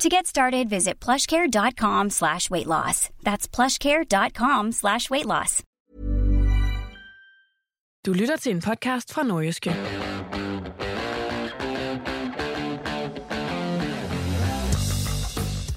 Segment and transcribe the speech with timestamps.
[0.00, 3.10] To get started, visit plushcare.com slash weight loss.
[3.22, 5.62] That's plushcare.com slash weight loss.
[8.06, 9.70] Du lytter til en podcast fra Nordjyske.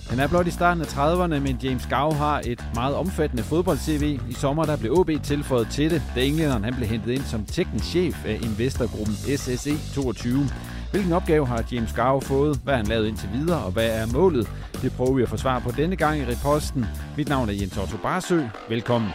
[0.10, 4.20] Han er blot i starten af 30'erne, men James Gow har et meget omfattende fodbold-CV.
[4.30, 7.46] I sommer der blev OB tilføjet til det, da englænderen han blev hentet ind som
[7.46, 10.50] teknisk chef af investorgruppen SSE 22.
[10.94, 12.60] Hvilken opgave har James Garve fået?
[12.64, 13.64] Hvad har han lavet indtil videre?
[13.64, 14.50] Og hvad er målet?
[14.82, 16.86] Det prøver vi at få svar på denne gang i reposten.
[17.18, 18.42] Mit navn er Jens Otto Barsø.
[18.70, 19.10] Velkommen.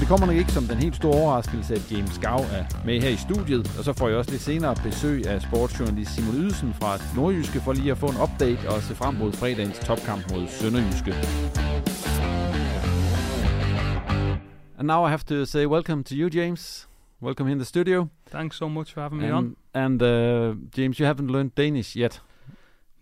[0.00, 3.08] Det kommer nok ikke som den helt store overraskelse, at James Gav er med her
[3.08, 3.78] i studiet.
[3.78, 7.72] Og så får jeg også lidt senere besøg af sportsjournalist Simon Ydelsen fra Nordjyske for
[7.72, 11.14] lige at få en update og se frem mod fredagens topkamp mod Sønderjyske.
[14.80, 16.86] And now I have to say welcome to you, James.
[17.20, 18.08] Welcome in the studio.
[18.24, 19.56] Thanks so much for having me and, on.
[19.74, 22.20] And uh, James, you haven't learned Danish yet.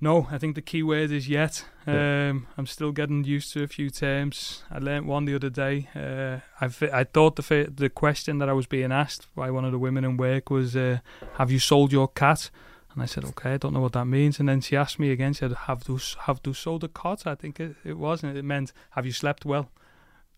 [0.01, 1.67] No, I think the key word is yet.
[1.87, 2.31] Yeah.
[2.31, 4.65] Um, I'm still getting used to a few terms.
[4.73, 5.89] I learnt one the other day.
[5.95, 9.65] Uh, I I thought the fa- the question that I was being asked by one
[9.65, 10.99] of the women in work was, uh,
[11.35, 12.51] "Have you sold your cat?"
[12.93, 15.13] And I said, "Okay, I don't know what that means." And then she asked me
[15.13, 15.33] again.
[15.33, 18.37] She said, "Have you have you sold a cat?" I think it, it was, and
[18.37, 19.71] it meant, "Have you slept well?"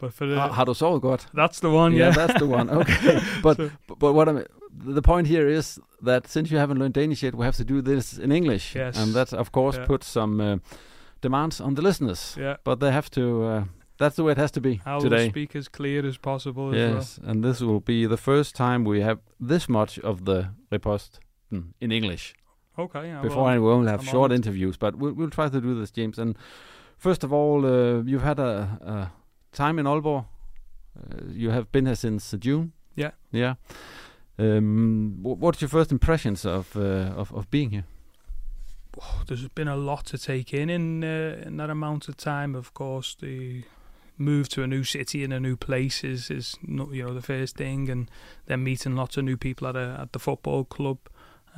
[0.00, 1.28] But for the, Har, har du sovet godt?
[1.34, 2.14] that's the one, yeah.
[2.14, 2.70] that's the one.
[2.70, 4.44] Okay, but So- but what I'm,
[4.94, 7.82] the point here is that since you haven't learned Danish yet, we have to do
[7.82, 8.96] this in English, Yes.
[8.98, 9.86] and that of course Yeah.
[9.86, 10.56] puts some uh,
[11.20, 12.36] demands on the listeners.
[12.38, 12.56] Yeah.
[12.64, 13.20] But they have to.
[13.20, 13.62] Uh,
[13.98, 15.28] that's the way it has to be I today.
[15.28, 16.62] speak as clear as possible.
[16.70, 16.94] As well.
[16.94, 19.18] Yes, and this will be the first time we have
[19.48, 21.18] this much of the repost
[21.80, 22.34] in English.
[22.78, 23.08] Okay.
[23.08, 24.46] yeah, Before well, I will have I'm short honoured.
[24.46, 26.18] interviews, but we'll, we'll try to do this, James.
[26.18, 26.34] And
[26.96, 29.10] first of all, uh, you've had a, a
[29.52, 30.24] time in Aalborg.
[30.96, 32.72] Uh, you have been here since uh, June.
[32.94, 33.10] Yeah.
[33.32, 33.54] Yeah.
[34.38, 37.84] Um, wh- what's your first impressions of uh, of, of being here?
[39.26, 42.54] there's been a lot to take in in uh, in that amount of time.
[42.54, 43.64] Of course, the
[44.18, 47.22] move to a new city and a new place is is no- you know the
[47.22, 48.10] first thing, and
[48.46, 50.98] then meeting lots of new people at a at the football club.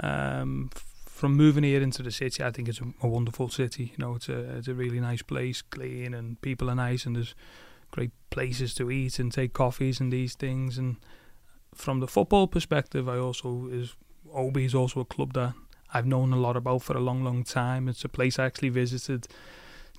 [0.03, 0.71] Um,
[1.07, 3.93] from moving here into the city, I think it's a, a wonderful city.
[3.97, 7.17] You know, it's a it's a really nice place, clean, and people are nice, and
[7.17, 7.35] there's
[7.93, 10.79] great places to eat and take coffees and these things.
[10.79, 10.97] And
[11.75, 13.95] from the football perspective, I also is
[14.35, 15.55] AaB is also a club that
[15.95, 17.89] I've known a lot about for a long, long time.
[17.89, 19.29] It's a place I actually visited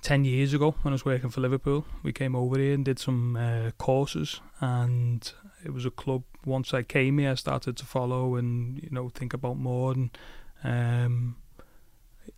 [0.02, 1.86] 10 years ago when I was working for Liverpool.
[2.02, 5.32] We came over here and did some uh, courses, and
[5.64, 6.24] it was a club.
[6.44, 9.92] Once I came here, I started to follow and you know think about more.
[9.92, 10.18] And
[10.64, 11.36] um,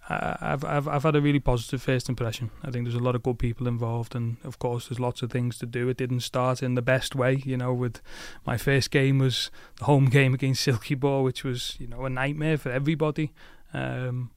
[0.09, 2.51] I've I've I've had a really positive first impression.
[2.63, 5.31] I think there's a lot of good people involved, and of course there's lots of
[5.31, 5.89] things to do.
[5.89, 7.75] It didn't start in the best way, you know.
[7.75, 8.01] With
[8.47, 12.59] my first game was the home game against Silkeborg, which was you know a nightmare
[12.59, 13.33] for everybody.
[13.75, 14.31] Um,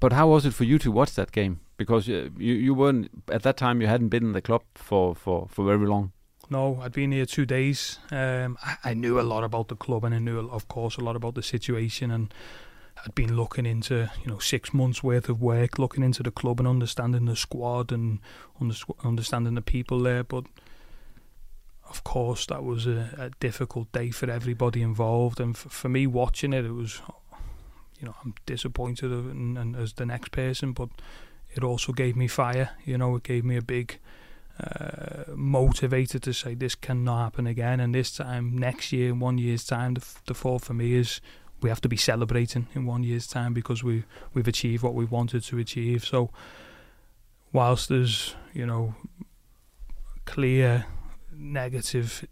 [0.00, 1.60] But how was it for you to watch that game?
[1.76, 3.80] Because uh, you you weren't at that time.
[3.82, 6.12] You hadn't been in the club for for for very long.
[6.50, 7.98] No, I'd been here two days.
[8.10, 11.04] Um, I, I knew a lot about the club, and I knew, of course, a
[11.04, 12.10] lot about the situation.
[12.10, 12.32] And
[13.04, 16.58] I'd been looking into, you know, six months worth of work, looking into the club
[16.58, 18.18] and understanding the squad and
[18.60, 18.74] under,
[19.04, 20.24] understanding the people there.
[20.24, 20.44] But
[21.88, 26.06] of course, that was a, a difficult day for everybody involved, and f- for me
[26.06, 27.00] watching it, it was,
[27.98, 30.90] you know, I'm disappointed and, and as the next person, but
[31.54, 32.70] it also gave me fire.
[32.84, 33.98] You know, it gave me a big
[34.60, 39.38] uh, motivator to say this cannot happen again, and this time next year, in one
[39.38, 41.20] year's time, the, the fall for me is
[41.60, 45.04] we have to be celebrating in one year's time because we we've achieved what we
[45.04, 46.04] wanted to achieve.
[46.04, 46.30] So,
[47.52, 48.94] whilst there's you know
[50.24, 50.84] clear
[51.32, 52.26] negative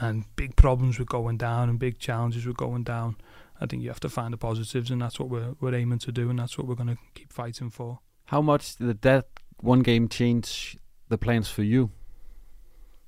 [0.00, 3.16] and big problems were going down and big challenges were going down.
[3.60, 6.12] I think you have to find the positives, and that's what we're we're aiming to
[6.12, 8.00] do, and that's what we're going to keep fighting for.
[8.26, 9.26] How much did that
[9.60, 10.76] one game change
[11.08, 11.90] the plans for you?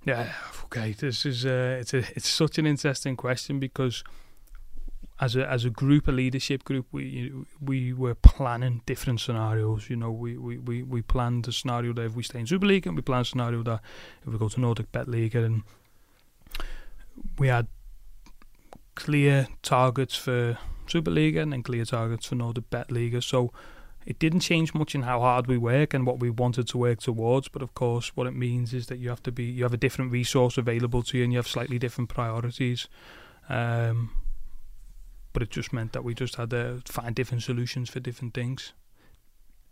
[0.04, 0.32] Yeah,
[0.64, 0.92] okay.
[0.92, 4.04] This is uh, it's a it's such an interesting question because
[5.20, 9.88] as a as a group, a leadership group, we we were planning different scenarios.
[9.88, 12.66] You know, we we we, we planned a scenario that if we stay in Super
[12.66, 13.80] League, and we planned a scenario that
[14.26, 15.62] if we go to Nordic Bet League, and
[17.38, 17.68] we had
[18.96, 23.22] clear targets for Super League and clear targets for Nordic Bet League.
[23.22, 23.52] So
[24.06, 27.00] it didn't change much in how hard we work and what we wanted to work
[27.00, 27.48] towards.
[27.48, 29.78] But of course, what it means is that you have to be you have a
[29.78, 32.88] different resource available to you, and you have slightly different priorities.
[33.48, 34.10] Um,
[35.34, 38.72] but it just meant that we just had to find different solutions for different things.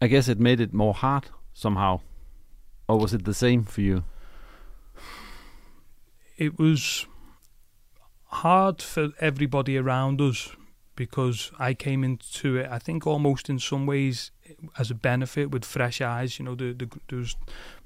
[0.03, 2.01] I guess it made it more hard somehow,
[2.89, 4.05] or was it the same for you?
[6.37, 7.07] It was
[8.27, 10.51] hard for everybody around us
[10.97, 14.33] because I came into it, I think, almost in some ways
[14.79, 16.39] as a benefit with fresh eyes.
[16.39, 17.37] You know, the, the, there was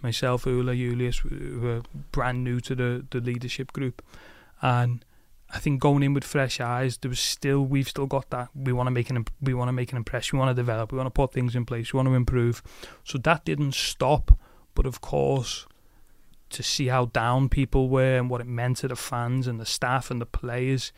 [0.03, 1.83] myself, Ula, Julius, who were
[2.13, 4.03] brand new to the, the leadership group.
[4.63, 5.05] And
[5.57, 8.51] I think going in with fresh eyes, there was still we've still got that.
[8.55, 10.37] We want to make an we want to make an impression.
[10.37, 10.93] We want to develop.
[10.93, 11.95] We want to put things in place.
[11.95, 12.63] We want to improve.
[13.05, 14.39] So that didn't stop.
[14.75, 15.67] But of course,
[16.51, 19.65] to see how down people were and what it meant to the fans and the
[19.65, 20.93] staff and the players,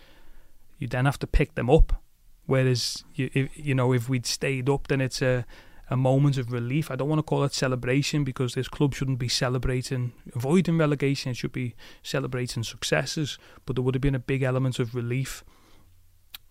[0.77, 2.03] you then have to pick them up.
[2.47, 5.47] Whereas you if, you know if we'd stayed up, then it's a
[5.91, 6.91] a moment of relief.
[6.91, 11.31] I don't want to call it celebration because this club shouldn't be celebrating avoiding relegation.
[11.31, 13.39] It should be celebrating successes.
[13.65, 15.45] But there would have been a big element of relief.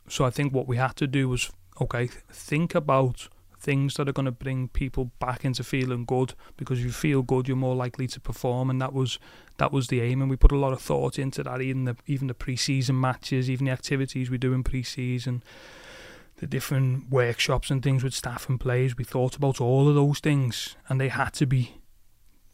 [0.10, 3.30] So I think what we had to do was okay, think about
[3.60, 7.22] things that are going to bring people back into feeling good because if you feel
[7.24, 9.18] good you're more likely to perform and that was
[9.57, 11.95] that was the aim and we put a lot of thought into that even the
[12.06, 15.42] even the pre-season matches even the activities we do in pre-season
[16.38, 20.19] the different workshops and things with staff and players we thought about all of those
[20.19, 21.75] things and they had to be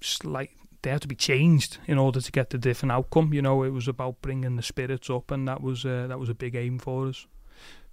[0.02, 0.52] slight
[0.82, 3.70] they had to be changed in order to get the different outcome you know it
[3.70, 6.78] was about bringing the spirits up and that was uh, that was a big aim
[6.80, 7.28] for us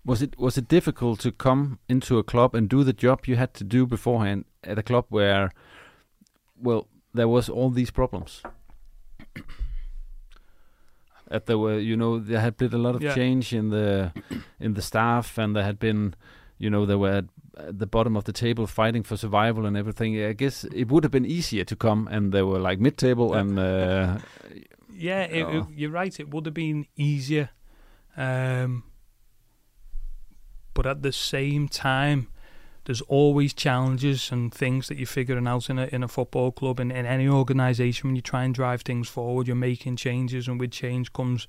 [0.05, 3.37] was it was it difficult to come into a club and do the job you
[3.37, 5.53] had to do beforehand at a club where,
[6.57, 8.43] well, there was all these problems?
[11.31, 13.15] That there were, you know, there had been a lot of Yeah.
[13.15, 14.13] change in the
[14.61, 16.15] in the staff, and there had been,
[16.59, 20.23] you know, they were at the bottom of the table fighting for survival and everything.
[20.23, 23.59] I guess it would have been easier to come, and they were like mid-table, and
[23.59, 24.19] uh,
[24.93, 25.59] yeah it, Oh.
[25.59, 27.49] it, you're right it would have been easier
[28.17, 28.83] um,
[30.75, 32.27] but at the same time
[32.85, 36.81] there's always challenges and things that you're figuring out in a in a football club
[36.81, 40.59] and in any organisation when you try and drive things forward you're making changes and
[40.59, 41.47] with change comes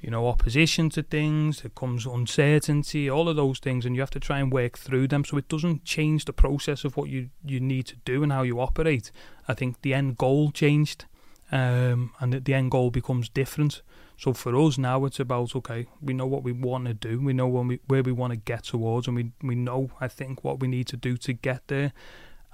[0.00, 4.10] you know opposition to things there comes uncertainty all of those things and you have
[4.10, 5.24] to try and work through them.
[5.24, 8.42] So it doesn't change the process of what you you need to do and how
[8.42, 9.10] you operate.
[9.48, 11.06] I think the end goal changed
[11.50, 13.82] um, and the end goal becomes different
[14.18, 17.32] so for us now, it's about okay, we know what we want to do, we
[17.32, 20.42] know when we, where we want to get towards, and we we know I think
[20.42, 21.92] what we need to do to get there,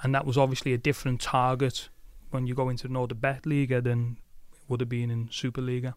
[0.03, 1.89] and that was obviously a different target
[2.31, 4.19] when you go into Nordic Bet Liga than
[4.53, 5.95] it would have been in Superliga.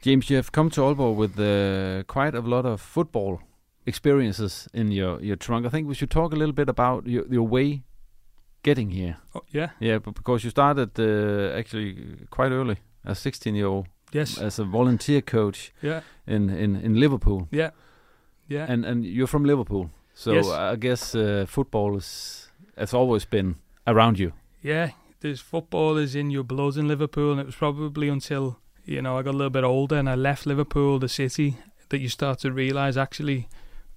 [0.00, 3.40] James, you have come to Aalborg with uh, quite a lot of football
[3.86, 5.66] experiences in your, your trunk.
[5.66, 7.82] I think we should talk a little bit about your, your way
[8.62, 9.16] getting here.
[9.34, 9.70] Oh, yeah.
[9.80, 14.38] Yeah, but because you started uh, actually quite early, as 16 year old, Yes.
[14.38, 16.00] as a volunteer coach Yeah.
[16.26, 17.48] in, in, in Liverpool.
[17.50, 17.70] Yeah.
[18.48, 18.66] Yeah.
[18.72, 20.48] And and you're from Liverpool, so Yes.
[20.48, 23.54] I guess uh, football is has always been
[23.86, 24.32] around you.
[24.62, 24.90] yeah,
[25.20, 29.18] there's football is in your blood in Liverpool, and it was probably until you know
[29.18, 31.56] I got a little bit older and I left Liverpool, the city,
[31.88, 33.48] that you start to realise actually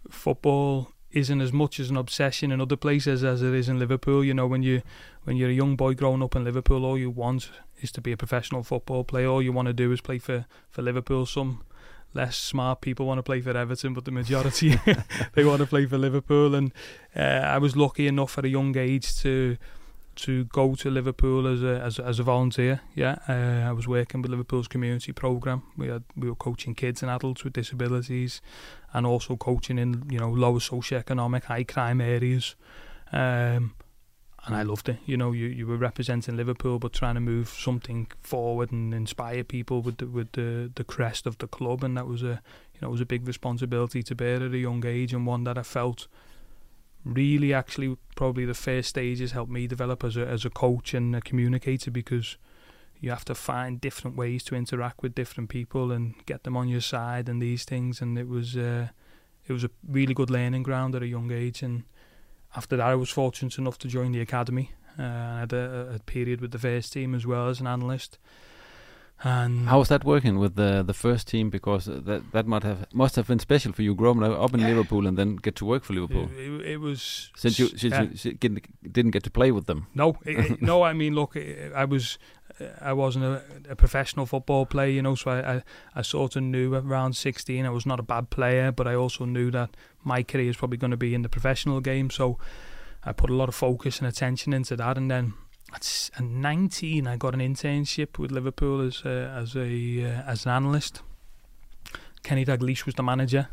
[0.09, 4.23] football isn't as much as an obsession in other places as it is in Liverpool.
[4.23, 4.81] You know, when you
[5.25, 8.11] when you're a young boy growing up in Liverpool, all you want is to be
[8.11, 9.27] a professional football player.
[9.27, 11.25] All you want to do is play for for Liverpool.
[11.25, 11.63] Some
[12.13, 14.79] less smart people want to play for Everton, but the majority
[15.33, 16.55] they want to play for Liverpool.
[16.55, 16.73] And
[17.15, 19.57] uh, I was lucky enough at a young age to
[20.17, 22.81] to go to Liverpool as a as, as a volunteer.
[22.95, 25.63] Yeah, uh, I was working with Liverpool's community program.
[25.77, 28.41] We had we were coaching kids and adults with disabilities,
[28.93, 32.55] and also coaching in you know lower socioeconomic, high crime areas.
[33.11, 33.73] Um,
[34.47, 34.97] and I loved it.
[35.05, 39.43] You know, you, you were representing Liverpool, but trying to move something forward and inspire
[39.43, 42.41] people with the, with the the crest of the club, and that was a
[42.73, 45.43] you know it was a big responsibility to bear at a young age, and one
[45.43, 46.07] that I felt
[47.03, 51.15] really actually probably the first stages helped me develop as a as a coach and
[51.15, 52.37] a communicator because
[52.99, 56.67] you have to find different ways to interact with different people and get them on
[56.67, 58.87] your side and these things and it was uh,
[59.47, 61.83] it was a really good learning ground at a young age and
[62.55, 65.99] after that I was fortunate enough to join the academy uh, I had a, a
[65.99, 68.17] period with the first team as well as an analyst
[69.23, 71.49] and How was that working with the the first team?
[71.49, 74.61] Because uh, that that might have must have been special for you growing up in
[74.61, 76.29] Liverpool and then get to work for Liverpool.
[76.37, 79.65] it, it, it was Since you since uh, you didn't didn't get to play with
[79.65, 79.87] them.
[79.95, 80.83] No, it, no.
[80.91, 82.19] I mean, look, I was,
[82.81, 85.15] I wasn't a, a professional football player, you know.
[85.15, 85.63] So I, I,
[85.95, 89.25] I sort of knew around sixteen I was not a bad player, but I also
[89.25, 89.69] knew that
[90.03, 92.09] my career is probably going to be in the professional game.
[92.09, 92.37] So
[93.03, 95.33] I put a lot of focus and attention into that, and then
[95.73, 100.51] at nineteen I got an internship with Liverpool as uh, as a uh, as an
[100.51, 101.01] analyst.
[102.23, 103.49] Kenny Dalglish was the manager.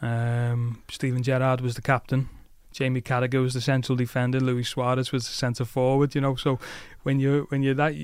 [0.00, 2.28] Um, Steven Gerrard was the captain.
[2.76, 4.38] Jamie Carragher was the central defender.
[4.38, 6.14] Luis Suarez was the centre forward.
[6.14, 6.58] You know, so
[7.04, 7.94] when you when you're that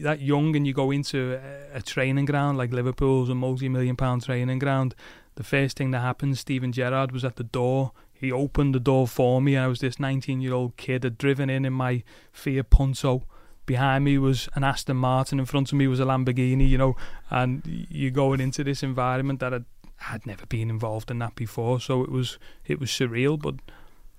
[0.00, 4.24] that young and you go into a, a training ground like Liverpool's a multi-million pound
[4.24, 4.96] training ground,
[5.36, 7.92] the first thing that happens, Steven Gerrard was at the door.
[8.12, 11.72] He opened the door for me, I was this 19-year-old kid had driven in in
[11.72, 13.22] my Fiat Punto.
[13.66, 15.38] Behind me was an Aston Martin.
[15.38, 16.68] In front of me was a Lamborghini.
[16.68, 16.96] You know,
[17.30, 19.66] and you're going into this environment that I'd,
[20.10, 21.78] I'd never been involved in that before.
[21.78, 23.54] So it was it was surreal, but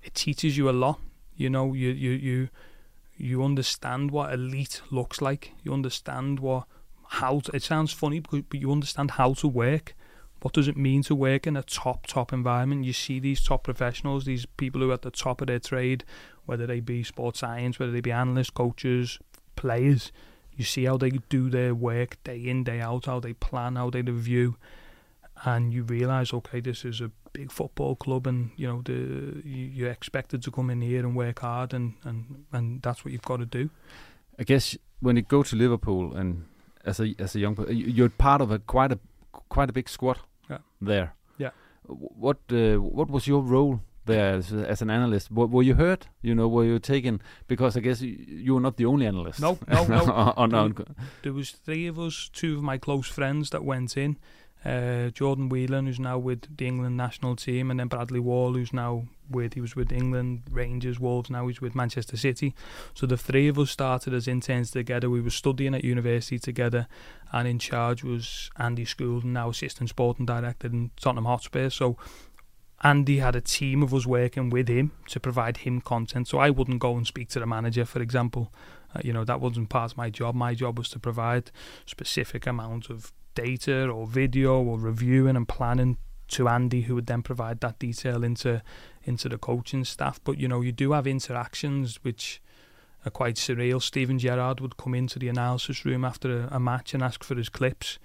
[0.02, 1.00] it teaches you a lot.
[1.36, 2.48] You know, you you you
[3.16, 5.52] you understand what elite looks like.
[5.62, 6.64] You understand what
[7.08, 9.94] how to, it sounds funny, but but you understand how to work.
[10.42, 12.84] What does it mean to work in a top top environment?
[12.84, 16.04] You see these top professionals, these people who are at the top of their trade,
[16.46, 19.18] whether they be sports science, whether they be analysts, coaches,
[19.56, 20.12] players.
[20.56, 23.90] You see how they do their work day in day out, how they plan, how
[23.90, 24.56] they review,
[25.44, 29.66] and you realise, okay, this is a big football club, and you know the you,
[29.66, 33.22] you're expected to come in here and work hard, and and and that's what you've
[33.22, 33.70] got to do.
[34.38, 36.44] I guess when you go to Liverpool and
[36.84, 38.98] as a as a young you- you're part of a quite a
[39.48, 40.18] quite a big squad
[40.50, 40.58] Yeah.
[40.80, 41.14] there.
[41.38, 41.50] Yeah.
[41.86, 45.30] What uh, what was your role there as, as an analyst?
[45.30, 46.08] Were, were you hurt?
[46.22, 49.40] You know, were you taken because I guess you, you were not the only analyst.
[49.40, 50.02] No, no, no.
[50.36, 50.74] on, on,
[51.22, 54.16] There was three of us, two of my close friends that went in.
[54.64, 58.72] Uh, Jordan Whelan, who's now with the England national team, and then Bradley Wall, who's
[58.72, 61.30] now with he was with England, Rangers, Wolves.
[61.30, 62.54] Now he's with Manchester City.
[62.92, 65.08] So the three of us started as interns together.
[65.08, 66.88] We were studying at university together,
[67.32, 71.70] and in charge was Andy School, now assistant sporting director in Tottenham Hotspur.
[71.70, 71.96] So
[72.82, 76.28] Andy had a team of us working with him to provide him content.
[76.28, 78.52] So I wouldn't go and speak to the manager, for example.
[78.94, 80.34] Uh, you know, that wasn't part of my job.
[80.34, 81.50] My job was to provide
[81.86, 85.96] specific amount of data or video or reviewing and planning
[86.28, 88.62] to Andy, who would then provide that detail into
[89.02, 90.20] into the coaching staff.
[90.22, 92.40] But you know, you do have interactions which
[93.04, 93.82] are quite surreal.
[93.82, 97.34] Steven Gerrard would come into the analysis room after a, a match and ask for
[97.34, 97.98] his clips.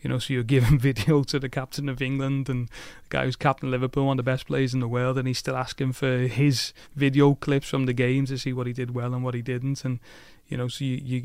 [0.00, 3.36] You know, so you're giving video to the captain of England and the guy who's
[3.36, 5.92] captain of Liverpool, one of the best players in the world, and he's still asking
[5.92, 9.34] for his video clips from the game to see what he did well and what
[9.34, 9.84] he didn't.
[9.84, 10.00] And
[10.52, 11.22] you know, so you, you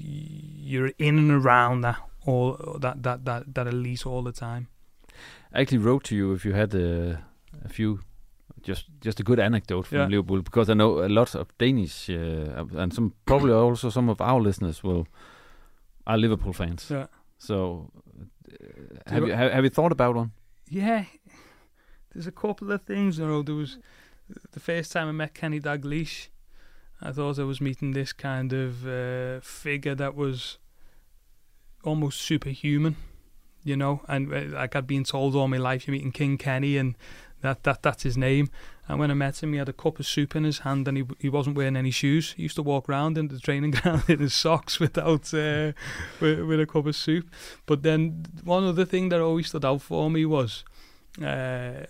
[0.71, 4.63] you're in and around that all that that that that elite all the time.
[5.55, 7.17] I actually wrote to you if you had a,
[7.65, 7.99] a few,
[8.67, 10.09] just just a good anecdote from Yeah.
[10.09, 14.19] Liverpool because I know a lot of Danish uh, and some probably also some of
[14.21, 15.05] our listeners will
[16.05, 16.87] are Liverpool fans.
[16.91, 17.07] Yeah.
[17.37, 17.91] So
[18.51, 20.31] uh, have you- have, have you thought about one?
[20.69, 21.03] Yeah,
[22.13, 23.17] there's a couple of things.
[23.17, 23.77] You know, there was
[24.51, 26.29] the first time I met Kenny Dalglish.
[27.01, 30.57] I thought I was meeting this kind of uh, figure that was
[31.83, 32.95] almost superhuman,
[33.63, 34.01] you know.
[34.07, 36.95] And uh, like I'd been told all my life, you're meeting King Kenny, and
[37.41, 38.49] that that that's his name.
[38.87, 40.97] And when I met him, he had a cup of soup in his hand, and
[40.97, 42.33] he he wasn't wearing any shoes.
[42.33, 45.73] He used to walk around in the training ground in his socks without uh,
[46.19, 47.29] with, with a cup of soup.
[47.65, 50.63] But then one other thing that always stood out for me was
[51.21, 51.85] uh,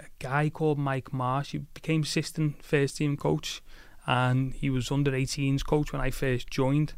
[0.00, 1.52] a guy called Mike Marsh.
[1.52, 3.62] He became assistant first team coach,
[4.08, 6.94] and he was under 18s coach when I first joined.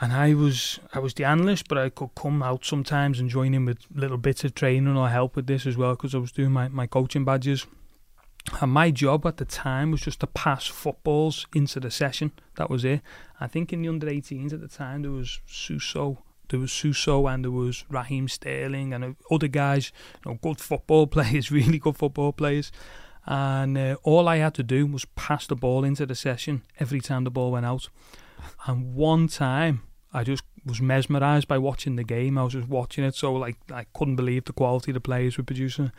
[0.00, 3.52] And I was I was the analyst, but I could come out sometimes and join
[3.52, 6.32] in with little bits of training or help with this as well because I was
[6.32, 7.66] doing my, my coaching badges.
[8.62, 12.32] And my job at the time was just to pass footballs into the session.
[12.56, 13.02] That was it.
[13.38, 17.26] I think in the under 18s at the time there was Suso, there was Suso,
[17.26, 19.92] and there was Raheem Sterling, and other guys,
[20.24, 22.72] you know, good football players, really good football players.
[23.30, 27.00] And uh, all I had to do was pass the ball into the session every
[27.00, 27.90] time the ball went out.
[28.66, 29.82] And one time,
[30.14, 32.38] I just was mesmerised by watching the game.
[32.38, 35.44] I was just watching it, so like I couldn't believe the quality the players were
[35.44, 35.92] producing,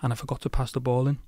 [0.00, 1.18] and I forgot to pass the ball in.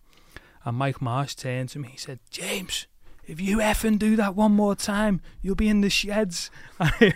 [0.64, 1.88] And Mike Marsh turned to me.
[1.88, 2.86] He said, "James,
[3.26, 7.12] if you effing do that one more time, you'll be in the sheds." and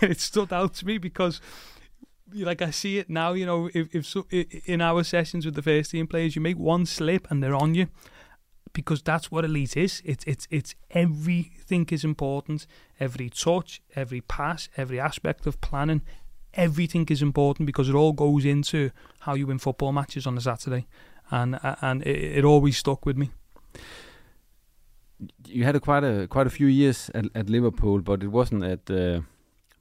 [0.00, 1.40] it stood out to me because,
[2.34, 3.32] like, I see it now.
[3.32, 6.58] You know, if if so, in our sessions with the first team players, you make
[6.58, 7.88] one slip and they're on you,
[8.72, 10.02] because that's what elite is.
[10.04, 12.66] It's it's it's everything is important.
[12.98, 16.02] Every touch, every pass, every aspect of planning,
[16.54, 20.40] everything is important because it all goes into how you win football matches on a
[20.40, 20.86] Saturday
[21.30, 23.30] and and it, it always stuck with me.
[25.46, 28.64] You had a quite a quite a few years at, at Liverpool, but it wasn't
[28.64, 29.20] at uh,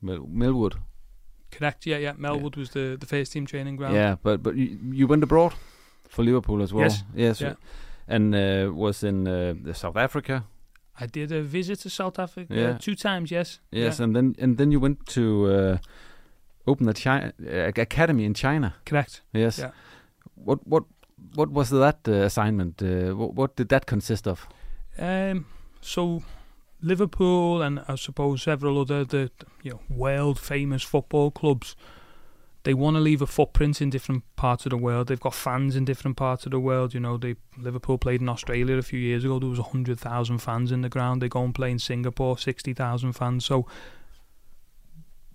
[0.03, 0.75] Melwood.
[1.51, 1.85] Correct.
[1.85, 2.13] Yeah, yeah.
[2.13, 2.59] Melwood yeah.
[2.59, 3.95] was the the first team training ground.
[3.95, 5.53] Yeah, but but you, you went abroad
[6.09, 6.83] for Liverpool as well.
[6.83, 7.03] Yes.
[7.15, 7.41] Yes.
[7.41, 7.55] Yeah.
[8.07, 10.43] And uh, was in uh, South Africa.
[10.99, 12.77] I did a visit to South Africa yeah.
[12.77, 13.31] two times.
[13.31, 13.59] Yes.
[13.71, 14.03] Yes, yeah.
[14.03, 15.77] and then and then you went to uh,
[16.65, 18.73] open a China, uh, academy in China.
[18.85, 19.21] Correct.
[19.33, 19.57] Yes.
[19.57, 19.71] Yeah.
[20.35, 20.83] What what
[21.35, 22.81] what was that uh, assignment?
[22.81, 24.47] Uh, what, what, did that consist of?
[24.97, 25.45] Um,
[25.81, 26.23] so
[26.81, 29.31] Liverpool and I suppose several other the
[29.63, 31.75] you know world famous football clubs.
[32.63, 35.07] They want to leave a footprint in different parts of the world.
[35.07, 36.93] They've got fans in different parts of the world.
[36.93, 39.39] You know, they Liverpool played in Australia a few years ago.
[39.39, 41.21] There was hundred thousand fans in the ground.
[41.21, 43.45] They go and play in Singapore, sixty thousand fans.
[43.45, 43.65] So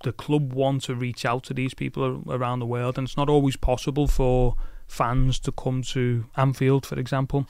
[0.04, 3.28] the club want to reach out to these people around the world, and it's not
[3.28, 4.54] always possible for
[4.86, 7.46] fans to come to Anfield, for example.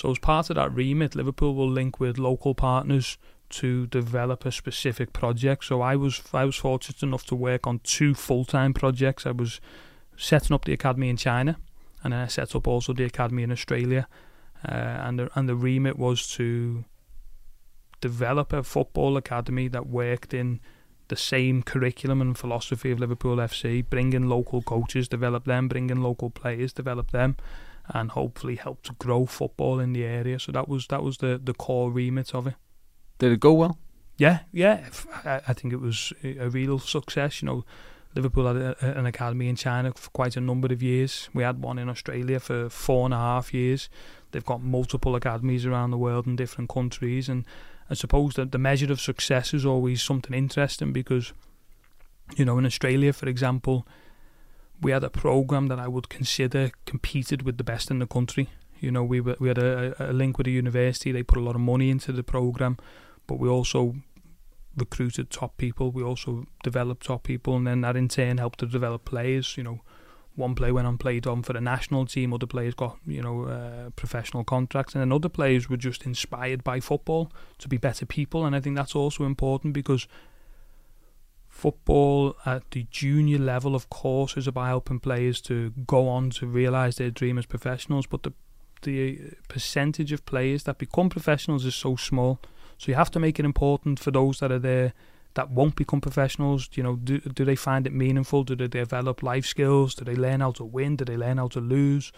[0.00, 3.18] So, as part of that remit, Liverpool will link with local partners
[3.50, 5.66] to develop a specific project.
[5.66, 9.26] So, I was I was fortunate enough to work on two full time projects.
[9.26, 9.60] I was
[10.16, 11.58] setting up the academy in China,
[12.02, 14.08] and then I set up also the academy in Australia.
[14.66, 16.86] Uh, and the and the remit was to
[18.00, 20.60] develop a football academy that worked in
[21.08, 25.90] the same curriculum and philosophy of Liverpool FC, bring in local coaches, develop them, bring
[25.90, 27.36] in local players, develop them,
[27.94, 30.38] and hopefully help to grow football in the area.
[30.38, 32.54] So that was that was the the core remit of it.
[33.18, 33.78] Did it go well?
[34.16, 34.88] Yeah, yeah.
[35.24, 37.40] I, think it was a real success.
[37.40, 37.64] You know,
[38.14, 41.30] Liverpool had a, an academy in China for quite a number of years.
[41.32, 43.88] We had one in Australia for four and a half years.
[44.30, 47.46] They've got multiple academies around the world in different countries, and
[47.88, 51.32] I suppose that the measure of success is always something interesting because,
[52.36, 53.86] you know, in Australia, for example,
[54.80, 58.48] we had a program that I would consider competed with the best in the country.
[58.80, 61.12] You know, we were, we had a, a link with a university.
[61.12, 62.78] They put a lot of money into the program,
[63.26, 63.96] but we also
[64.76, 65.90] recruited top people.
[65.90, 69.56] We also developed top people, and then that in turn helped to develop players.
[69.58, 69.80] You know,
[70.34, 73.44] one player went on played on for the national team, other players got you know
[73.44, 78.06] uh, professional contracts, and then other players were just inspired by football to be better
[78.06, 80.08] people, and I think that's also important because
[81.60, 86.46] football at the junior level, of course, is about helping players to go on to
[86.46, 88.32] realise their dream as professionals, but the
[88.82, 92.38] the uh, percentage of players that become professionals is so small.
[92.78, 94.94] So you have to make it important for those that are there
[95.34, 96.68] that won't become professionals?
[96.74, 98.44] You know, do do they find it meaningful?
[98.44, 99.94] Do they develop life skills?
[99.94, 100.96] Do they learn how to win?
[100.96, 102.12] Do they learn how to lose?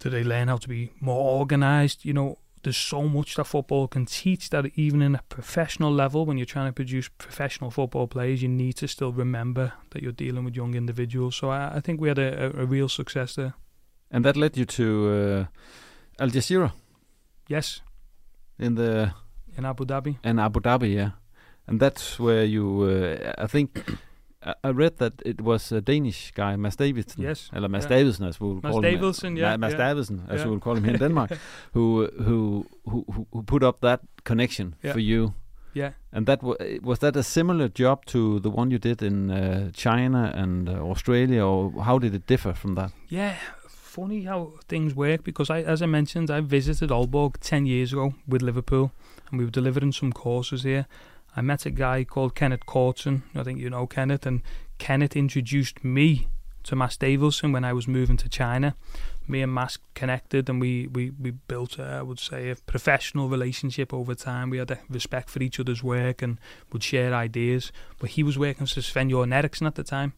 [0.00, 2.04] Do they learn how to be more organized?
[2.04, 6.26] You know, there's so much that football can teach that even in a professional level,
[6.26, 10.12] when you're trying to produce professional football players, you need to still remember that you're
[10.12, 11.36] dealing with young individuals.
[11.36, 13.54] So I, I think we had a, a, a, real success there.
[14.10, 15.48] And that led you to
[16.18, 16.72] uh, Al Jazira.
[17.48, 17.80] Yes.
[18.58, 19.14] In the
[19.56, 20.18] in Abu Dhabi.
[20.24, 21.10] In Abu Dhabi, yeah
[21.66, 22.82] and that's where you.
[22.82, 23.84] Uh, I think
[24.44, 27.22] I read that it was a Danish guy, Mads Davidsen.
[27.22, 27.50] Yes.
[27.52, 27.96] Eller Mads yeah.
[27.96, 29.36] Davidsen, as we will call Davidsen, him.
[29.36, 29.80] Yeah, Mads yeah.
[29.80, 30.44] Davidsen, as yeah.
[30.44, 31.30] we will call him here in Denmark,
[31.72, 34.92] who, who who who put up that connection yeah.
[34.92, 35.34] for you.
[35.72, 35.92] Yeah.
[36.12, 40.32] And that was that a similar job to the one you did in uh, China
[40.34, 42.92] and uh, Australia, or how did it differ from that?
[43.08, 43.34] Yeah,
[43.66, 48.14] funny how things work because I, as I mentioned, I visited Aalborg ten years ago
[48.28, 48.92] with Liverpool,
[49.30, 50.86] and we were delivering some courses here.
[51.36, 53.24] I met a guy called Kenneth Courtson.
[53.34, 54.42] I think you know Kenneth, and
[54.78, 56.28] Kenneth introduced me
[56.64, 58.74] to Mads Davidsen when I was moving to China.
[59.26, 63.28] Me and Mads connected, and we we we built, a, I would say, a professional
[63.28, 64.50] relationship over time.
[64.50, 66.38] We had a respect for each other's work and
[66.72, 67.72] would share ideas.
[67.98, 70.12] But he was working for Sven Göran Eriksson at the time,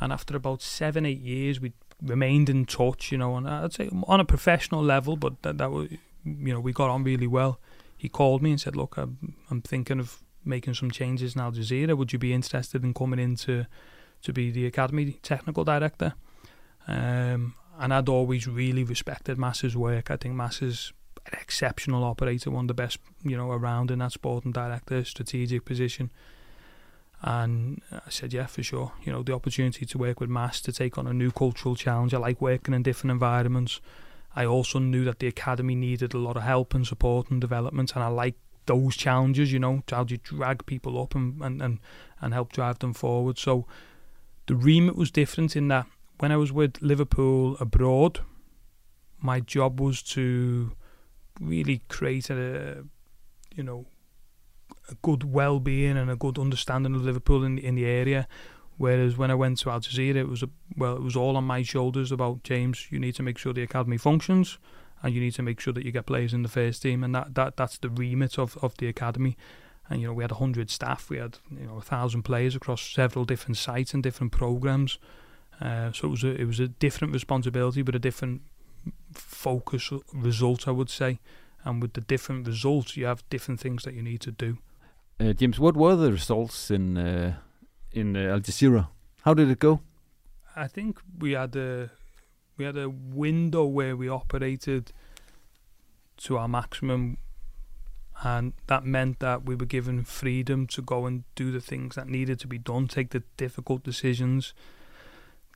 [0.00, 1.72] and after about seven eight years, we
[2.02, 5.70] remained in touch, you know, and I'd say on a professional level, but that, that
[5.70, 5.90] was,
[6.24, 7.58] you know, we got on really well.
[7.96, 11.52] He called me and said, look, I'm, I'm thinking of making some changes in Al
[11.52, 11.96] Jazira.
[11.96, 13.66] Would you be interested in coming in to,
[14.22, 16.14] to be the academy technical director?
[16.86, 20.10] Um, and I'd always really respected Mads's work.
[20.10, 20.92] I think Mads's
[21.26, 25.64] an exceptional operator, one of the best, you know, around in that sporting director strategic
[25.64, 26.10] position.
[27.20, 28.92] And I said, yeah, for sure.
[29.04, 32.14] You know, the opportunity to work with Mads to take on a new cultural challenge.
[32.14, 33.80] I like working in different environments.
[34.36, 37.94] I also knew that the academy needed a lot of help and support and development,
[37.94, 38.36] and I like
[38.68, 39.52] those challenges.
[39.52, 41.80] You know, how do you drag people up and and and,
[42.20, 43.38] and help drive them forward?
[43.38, 43.66] So
[44.46, 45.86] the remit was different in that
[46.20, 48.20] when I was with Liverpool abroad,
[49.20, 50.72] my job was to
[51.40, 52.84] really create a,
[53.54, 53.86] you know,
[54.90, 58.26] a good well-being and a good understanding of Liverpool in in the area.
[58.78, 61.44] Whereas when I went to Al Jazira, it was a, well, it was all on
[61.44, 62.86] my shoulders about James.
[62.92, 64.58] You need to make sure the academy functions,
[65.02, 67.14] and you need to make sure that you get players in the first team, and
[67.14, 69.36] that, that that's the remit of, of the academy.
[69.88, 72.82] And you know, we had hundred staff, we had you know a thousand players across
[72.82, 74.98] several different sites and different programs.
[75.60, 78.42] Uh, so it was a it was a different responsibility, but a different
[79.12, 81.18] focus result, I would say.
[81.64, 84.58] And with the different results, you have different things that you need to do.
[85.20, 87.34] Uh, James, what were the results in uh,
[87.92, 88.88] in uh, Al Jazira?
[89.22, 89.80] How did it go?
[90.54, 91.90] I think we had a
[92.58, 94.92] we had a window where we operated
[96.18, 97.16] to our maximum,
[98.22, 102.08] and that meant that we were given freedom to go and do the things that
[102.08, 104.52] needed to be done, take the difficult decisions,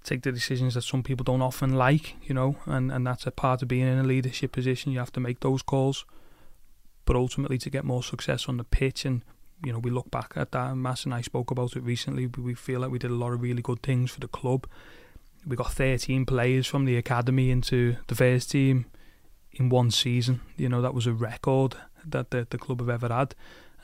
[0.04, 3.32] take the decisions that some people don't often like, you know, and, and that's a
[3.32, 4.92] part of being in a leadership position.
[4.92, 6.04] You have to make those calls.
[7.04, 9.22] But ultimately, to get more success on the pitch, and
[9.64, 12.28] you know, we look back at that, and Mads and I spoke about it recently.
[12.28, 14.68] We feel like we did a lot of really good things for the club.
[15.46, 18.86] We got 13 players from the academy into the first team
[19.52, 20.40] in one season.
[20.56, 21.76] You know, that was a record
[22.06, 23.34] that the, the club have ever had.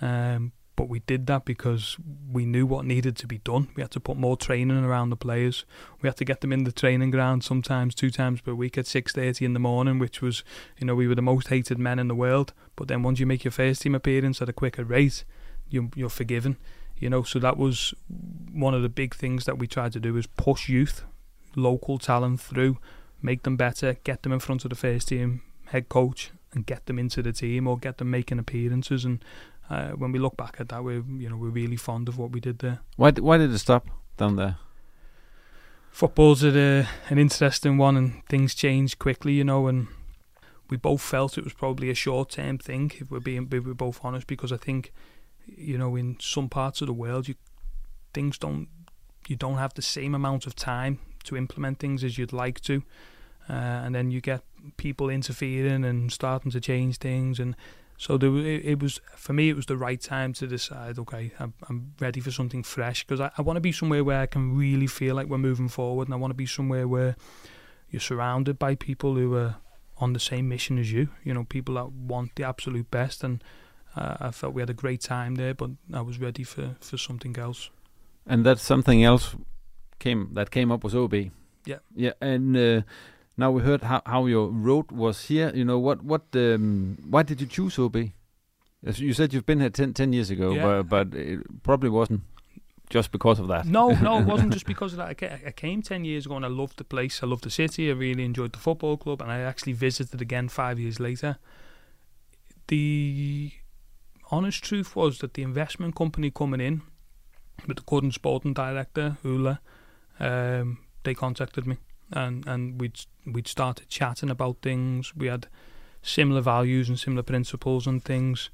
[0.00, 1.96] Um, but we did that because
[2.30, 3.66] we knew what needed to be done.
[3.74, 5.64] We had to put more training around the players.
[6.00, 8.86] We had to get them in the training ground sometimes two times per week at
[8.86, 10.44] 6:30 in the morning, which was,
[10.78, 12.52] you know, we were the most hated men in the world.
[12.76, 15.24] But then once you make your first team appearance at a quicker rate,
[15.68, 16.58] you, you're forgiven.
[16.96, 17.92] You know, so that was
[18.52, 21.02] one of the big things that we tried to do is push youth,
[21.56, 22.78] local talent through,
[23.22, 26.86] make them better, get them in front of the first team head coach, and get
[26.86, 29.22] them into the team or get them making appearances and
[29.70, 32.30] uh, when we look back at that, we're you know we're really fond of what
[32.30, 32.80] we did there.
[32.96, 34.56] Why why did it stop down there?
[35.90, 39.66] Football's a, an interesting one, and things change quickly, you know.
[39.66, 39.88] And
[40.70, 43.74] we both felt it was probably a short term thing, if we're being if we're
[43.74, 44.92] both honest, because I think
[45.46, 47.34] you know in some parts of the world, you
[48.14, 48.68] things don't
[49.26, 52.82] you don't have the same amount of time to implement things as you'd like to,
[53.48, 53.52] uh,
[53.84, 54.42] and then you get
[54.76, 57.54] people interfering and starting to change things and
[57.98, 59.48] so there, it, it was for me.
[59.48, 60.98] It was the right time to decide.
[61.00, 64.20] Okay, I'm, I'm ready for something fresh because I, I want to be somewhere where
[64.20, 67.16] I can really feel like we're moving forward, and I want to be somewhere where
[67.90, 69.56] you're surrounded by people who are
[69.96, 71.08] on the same mission as you.
[71.24, 73.42] You know, people that want the absolute best, and
[73.96, 75.54] uh, I felt we had a great time there.
[75.54, 77.68] But I was ready for for something else.
[78.26, 79.34] And that something else
[79.98, 81.30] came that came up was AaB.
[81.64, 82.56] Yeah, yeah, and.
[82.56, 82.82] Uh,
[83.40, 85.52] now we heard how, how your road was here.
[85.54, 88.12] You know what what um, why did you choose AaB?
[88.84, 90.82] As you said you've been here 10, 10 years ago, yeah.
[90.82, 92.22] but, but it probably wasn't
[92.90, 93.66] just because of that.
[93.66, 95.22] No, no, it wasn't just because of that.
[95.46, 97.22] I came 10 years ago and I loved the place.
[97.22, 97.90] I loved the city.
[97.90, 101.38] I really enjoyed the football club and I actually visited again five years later.
[102.68, 103.52] The
[104.30, 106.82] honest truth was that the investment company coming in
[107.66, 109.60] with the current sporting director, Ula,
[110.20, 111.78] um, they contacted me
[112.12, 115.14] and and we'd we'd started chatting about things.
[115.14, 115.46] We had
[116.02, 118.50] similar values and similar principles and things.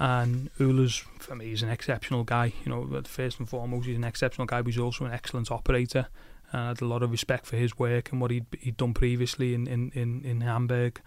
[0.00, 2.52] And Ula's for me is an exceptional guy.
[2.64, 4.62] You know, first and foremost, he's an exceptional guy.
[4.62, 6.08] But he's also an excellent operator.
[6.52, 8.94] And I had a lot of respect for his work and what he'd he'd done
[8.94, 11.00] previously in in in, in Hamburg.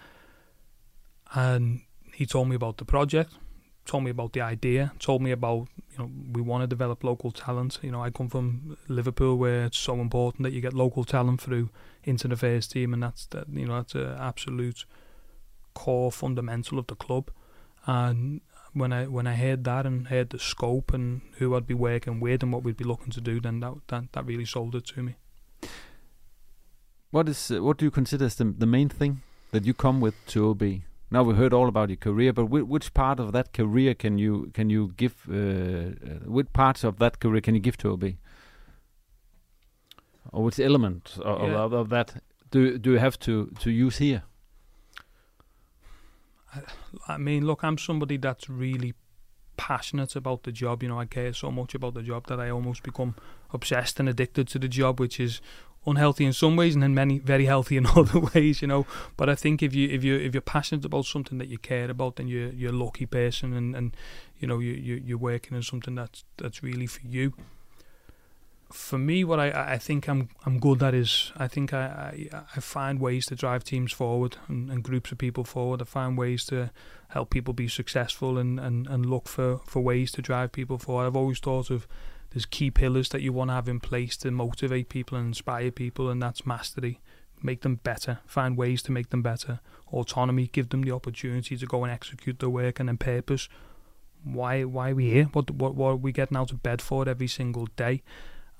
[1.33, 1.81] And
[2.13, 3.33] he told me about the project
[3.91, 7.31] told me about the idea, told me about you know we want to develop local
[7.31, 7.77] talent.
[7.81, 11.41] You know, I come from Liverpool where it's so important that you get local talent
[11.41, 11.69] through
[12.05, 14.85] into the first team, and that's that you know that's an absolute
[15.73, 17.31] core fundamental of the club.
[17.85, 18.39] And
[18.73, 22.21] when I when I heard that and heard the scope and who I'd be working
[22.21, 24.85] with and what we'd be looking to do, then that that, that really sold it
[24.93, 25.15] to me.
[27.09, 30.15] What is what do you consider as the the main thing that you come with
[30.27, 30.83] to AaB?
[31.11, 34.49] Now we heard all about your career, but which part of that career can you
[34.53, 35.15] can you give?
[35.29, 38.15] Uh, uh, which parts of that career can you give to AaB?
[40.31, 41.57] or which element of, Yeah.
[41.57, 44.23] of, of that do do you have to to use here?
[47.07, 48.93] I mean, look, I'm somebody that's really
[49.57, 50.83] passionate about the job.
[50.83, 53.15] You know, I care so much about the job that I almost become
[53.53, 55.41] obsessed and addicted to the job, which is
[55.85, 58.61] unhealthy in some ways and then many very healthy in other ways.
[58.61, 58.85] You know,
[59.17, 61.89] but I think if you if you if you're passionate about something that you care
[61.89, 63.95] about, then you're you're a lucky person, and and
[64.39, 67.33] you know you you you're working in something that's that's really for you.
[68.71, 72.43] For me, what I, I think I'm I'm good at is I think I, I,
[72.55, 75.81] I find ways to drive teams forward and, and groups of people forward.
[75.81, 76.71] I find ways to
[77.09, 81.07] help people be successful and, and, and look for, for ways to drive people forward.
[81.07, 81.85] I've always thought of
[82.31, 85.71] there's key pillars that you want to have in place to motivate people and inspire
[85.71, 86.99] people, and that's mastery.
[87.43, 89.59] Make them better, find ways to make them better.
[89.91, 93.49] Autonomy, give them the opportunity to go and execute their work, and then purpose.
[94.23, 95.25] Why why are we here?
[95.25, 98.03] What what what are we getting out of bed for every single day?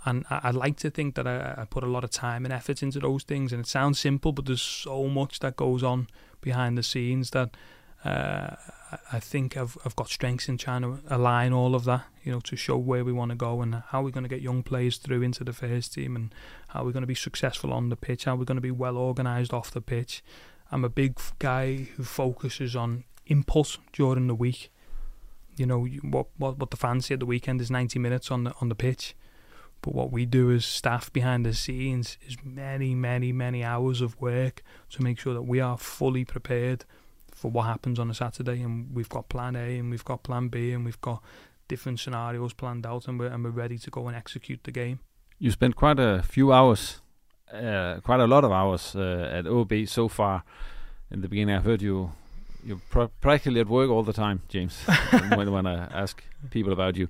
[0.04, 2.54] And I, I like to think that I, I put a lot of time and
[2.54, 3.54] effort into those things.
[3.54, 6.08] And it sounds simple, but there's so much that goes on
[6.42, 7.56] behind the scenes that
[8.04, 8.56] uh,
[9.14, 12.40] I- think I've I've got strengths in trying to align all of that, you know,
[12.42, 14.98] to show where we want to go and how we're going to get young players
[14.98, 16.34] through into the first team and
[16.70, 18.98] how we're going to be successful on the pitch, how we're going to be well
[18.98, 20.24] organised off the pitch.
[20.72, 24.72] I'm a big guy who focuses on input during the week.
[25.58, 28.46] You know, what what what the fans say at the weekend is 90 minutes on
[28.46, 29.16] the on the pitch.
[29.82, 34.20] But what we do as staff behind the scenes is many, many, many hours of
[34.22, 36.86] work to make sure that we are fully prepared
[37.42, 38.62] for what happens on a Saturday.
[38.62, 41.24] And we've got plan A and we've got plan B and we've got
[41.68, 45.00] different scenarios planned out and we're, and we're ready to go and execute the game.
[45.40, 47.02] You spent quite a few hours,
[47.52, 50.44] uh, quite a lot of hours uh, at AaB so far.
[51.10, 52.12] In the beginning, I heard you
[52.64, 54.84] you're pr- practically at work all the time, James.
[55.36, 57.08] when when I ask people about you,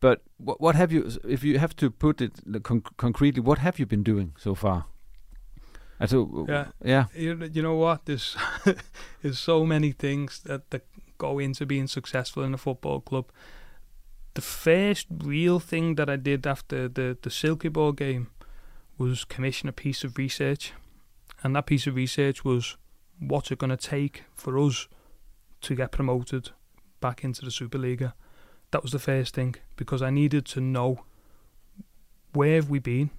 [0.00, 1.10] but what what have you?
[1.28, 2.32] If you have to put it
[2.64, 4.86] con- concretely, what have you been doing so far?
[6.06, 6.66] So, Yeah.
[6.84, 7.04] yeah.
[7.14, 8.06] You, you know what?
[8.06, 8.36] There's,
[9.22, 10.86] there's so many things that, that
[11.18, 13.26] go into being successful in a football club.
[14.34, 18.28] The first real thing that I did after the, the Silkeborg game
[18.96, 20.72] was commission a piece of research.
[21.42, 22.76] And that piece of research was
[23.18, 24.88] what's it going to take for us
[25.62, 26.50] to get promoted
[27.00, 28.14] back into the Superliga.
[28.70, 31.00] That was the first thing because I needed to know
[32.32, 33.10] where have we been,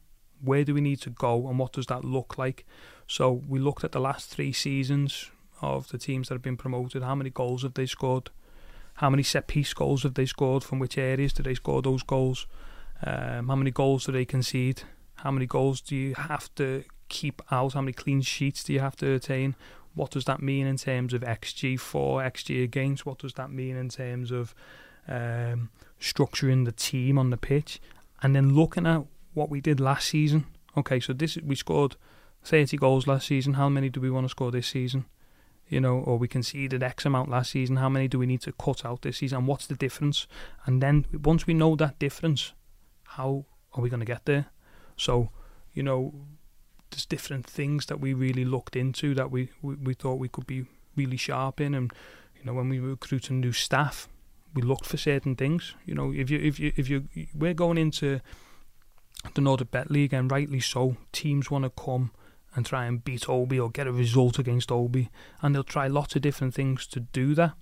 [0.44, 2.66] where do we need to go, and what does that look like.
[3.08, 5.30] So we looked at the last three seasons
[5.62, 7.04] of the teams that have been promoted.
[7.04, 8.30] How many goals have they scored?
[8.96, 10.64] How many set piece goals have they scored?
[10.64, 12.48] From which areas do they score those goals?
[13.06, 14.84] Um, how many goals do they concede?
[15.16, 17.74] How many goals do you have to keep out?
[17.74, 19.56] How many clean sheets do you have to attain?
[19.94, 23.06] What does that mean in terms of XG for, XG against?
[23.06, 24.56] What does that mean in terms of
[25.08, 27.82] um, structuring the team on the pitch?
[28.24, 30.46] And then looking at what we did last season.
[30.78, 31.96] Okay, so this we scored
[32.44, 33.54] 30 goals last season.
[33.54, 35.06] How many do we want to score this season?
[35.68, 37.78] You know, or we conceded X amount last season.
[37.78, 39.40] How many do we need to cut out this season?
[39.40, 40.28] And what's the difference?
[40.66, 42.54] And then once we know that difference,
[43.04, 44.48] how are we going to get there?
[44.98, 45.30] So,
[45.74, 46.14] you know,
[46.90, 50.46] there's different things that we really looked into that we, we, we thought we could
[50.46, 50.66] be
[50.98, 51.74] really sharp in.
[51.74, 51.94] And,
[52.38, 54.10] you know, when we recruited new staff,
[54.54, 55.76] we looked for certain things.
[55.86, 58.20] You know, if you if you if you we're going into
[59.34, 62.12] the Nordic Bet League, and rightly so, teams want to come
[62.56, 65.10] and try and beat AaB or get a result against AaB,
[65.42, 67.54] and they'll try lots of different things to do that.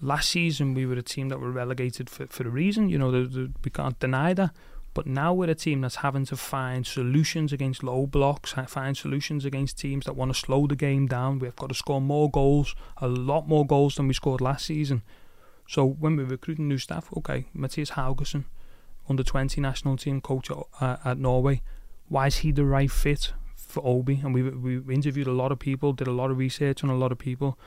[0.00, 3.10] Last season, we were a team that were relegated for, for a reason, you know,
[3.10, 4.50] the, the, we can't deny that.
[4.94, 9.44] But now we're a team that's having to find solutions against low blocks, find solutions
[9.44, 11.38] against teams that want to slow the game down.
[11.38, 15.02] We've got to score more goals, a lot more goals than we scored last season.
[15.68, 18.46] So when we're recruiting new staff, okay, Mathias Haugaasen,
[19.08, 21.62] under 20 national team coach at, uh, at Norway,
[22.08, 24.24] why is he the right fit for AaB?
[24.24, 26.96] And we we interviewed a lot of people, did a lot of research on a
[26.96, 27.58] lot of people,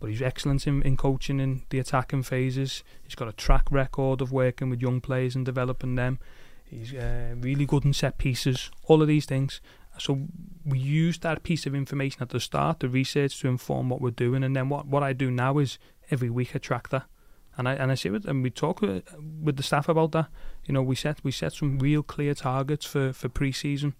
[0.00, 2.82] but he's excellent in, in coaching in the attacking phases.
[3.02, 6.18] He's got a track record of working with young players and developing them.
[6.64, 9.60] He's uh, really good in set pieces, all of these things.
[9.98, 10.26] So
[10.64, 14.10] we use that piece of information at the start, the research, to inform what we're
[14.10, 14.42] doing.
[14.42, 15.78] And then what, what I do now is
[16.10, 17.04] every week I track that.
[17.56, 19.04] And I and I say it, and we talk with,
[19.40, 20.26] with the staff about that.
[20.66, 23.94] You know, we set we set some real clear targets for for pre-season.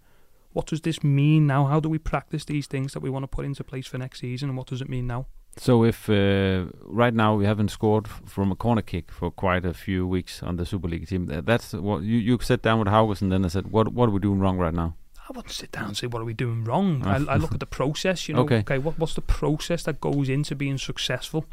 [0.53, 1.65] What does this mean now?
[1.65, 4.19] How do we practice these things that we want to put into place for next
[4.21, 4.49] season?
[4.49, 5.25] And what does it mean now?
[5.57, 9.65] So if uh, right now we haven't scored f- from a corner kick for quite
[9.65, 12.87] a few weeks on the Super League team, that's what you you sat down with
[12.87, 14.95] Haugaasen then I said, what what are we doing wrong right now?
[15.27, 17.03] I wouldn't sit down and say what are we doing wrong.
[17.03, 18.27] I, I look at the process.
[18.27, 18.59] You know, Okay.
[18.59, 21.45] okay, what, what's the process that goes into being successful?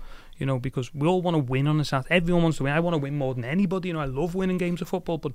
[0.43, 2.17] You know, because we all want to win on the Saturday.
[2.17, 2.73] Everyone wants to win.
[2.73, 3.91] I want to win more than anybody.
[3.91, 5.35] You know, I love winning games of football, but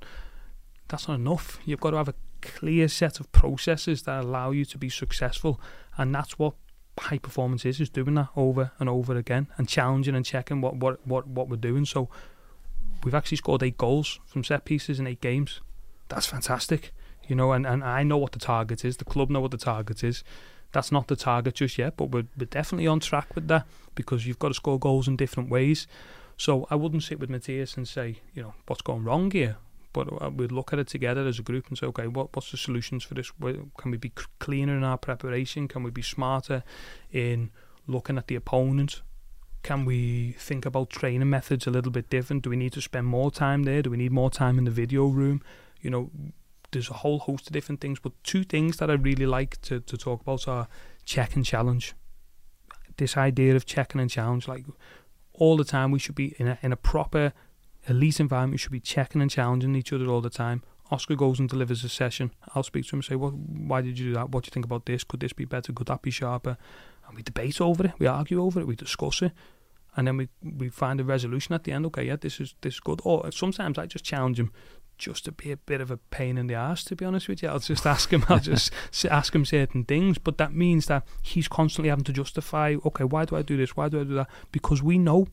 [0.88, 1.58] that's not enough.
[1.64, 5.62] You've got to have a clear set of processes that allow you to be successful,
[5.96, 6.56] and that's what
[6.98, 10.76] high performance is is doing that over and over again and challenging and checking what
[10.76, 11.86] what what what we're doing.
[11.86, 12.10] So
[13.02, 15.62] we've actually scored eight goals from set pieces in eight games.
[16.08, 16.92] That's fantastic,
[17.26, 17.52] you know.
[17.52, 18.98] And, and I know what the target is.
[18.98, 20.22] The club know what the target is.
[20.72, 24.26] That's not the target just yet, but we're, we're definitely on track with that because
[24.26, 25.86] you've got to score goals in different ways.
[26.36, 29.56] So I wouldn't sit with Matthias and say, you know, what's going wrong here.
[29.92, 32.50] But uh, we'd look at it together as a group and say, okay, what what's
[32.50, 33.32] the solutions for this?
[33.40, 35.66] Can we be cleaner in our preparation?
[35.66, 36.62] Can we be smarter
[37.10, 37.50] in
[37.86, 39.02] looking at the opponent?
[39.62, 42.42] Can we think about training methods a little bit different?
[42.42, 43.82] Do we need to spend more time there?
[43.82, 45.42] Do we need more time in the video room?
[45.80, 46.10] You know,
[46.70, 49.80] there's a whole host of different things, but two things that I really like to,
[49.80, 50.68] to talk about are
[51.04, 51.94] check and challenge.
[52.96, 54.64] This idea of checking and challenge, like
[55.32, 57.32] all the time, we should be in a, in a proper
[57.86, 58.54] elite environment.
[58.54, 60.62] We should be checking and challenging each other all the time.
[60.90, 62.32] Oscar goes and delivers a session.
[62.54, 63.34] I'll speak to him and say, "What?
[63.34, 64.30] Why did you do that?
[64.30, 65.04] What do you think about this?
[65.04, 65.72] Could this be better?
[65.72, 66.56] Could that be sharper?"
[67.06, 67.92] And we debate over it.
[67.98, 68.66] We argue over it.
[68.66, 69.32] We discuss it,
[69.96, 71.86] and then we we find a resolution at the end.
[71.86, 73.00] Okay, yeah, this is this is good.
[73.04, 74.50] Or sometimes I just challenge him
[74.98, 77.42] just to be a bit of a pain in the ass, to be honest with
[77.42, 77.48] you.
[77.48, 78.72] I'll just ask him, I'll just
[79.10, 83.24] ask him certain things, but that means that he's constantly having to justify, okay, why
[83.24, 83.76] do I do this?
[83.76, 84.28] Why do I do that?
[84.52, 85.28] Because we know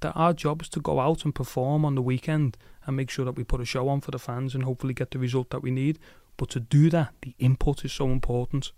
[0.00, 3.24] that our job is to go out and perform on the weekend and make sure
[3.24, 5.62] that we put a show on for the fans and hopefully get the result that
[5.62, 5.98] we need.
[6.36, 8.72] But to do that, the input is so important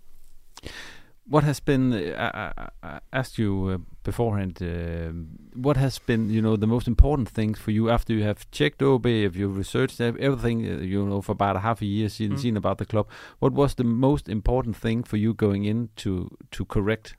[1.29, 5.11] what has been uh, I, I, asked you uh, beforehand uh,
[5.53, 8.79] what has been you know the most important things for you after you have checked
[8.79, 12.31] AaB if you've researched everything uh, you know for about a half a year seen,
[12.31, 12.39] mm.
[12.39, 13.07] seen about the club
[13.39, 17.15] what was the most important thing for you going in to to correct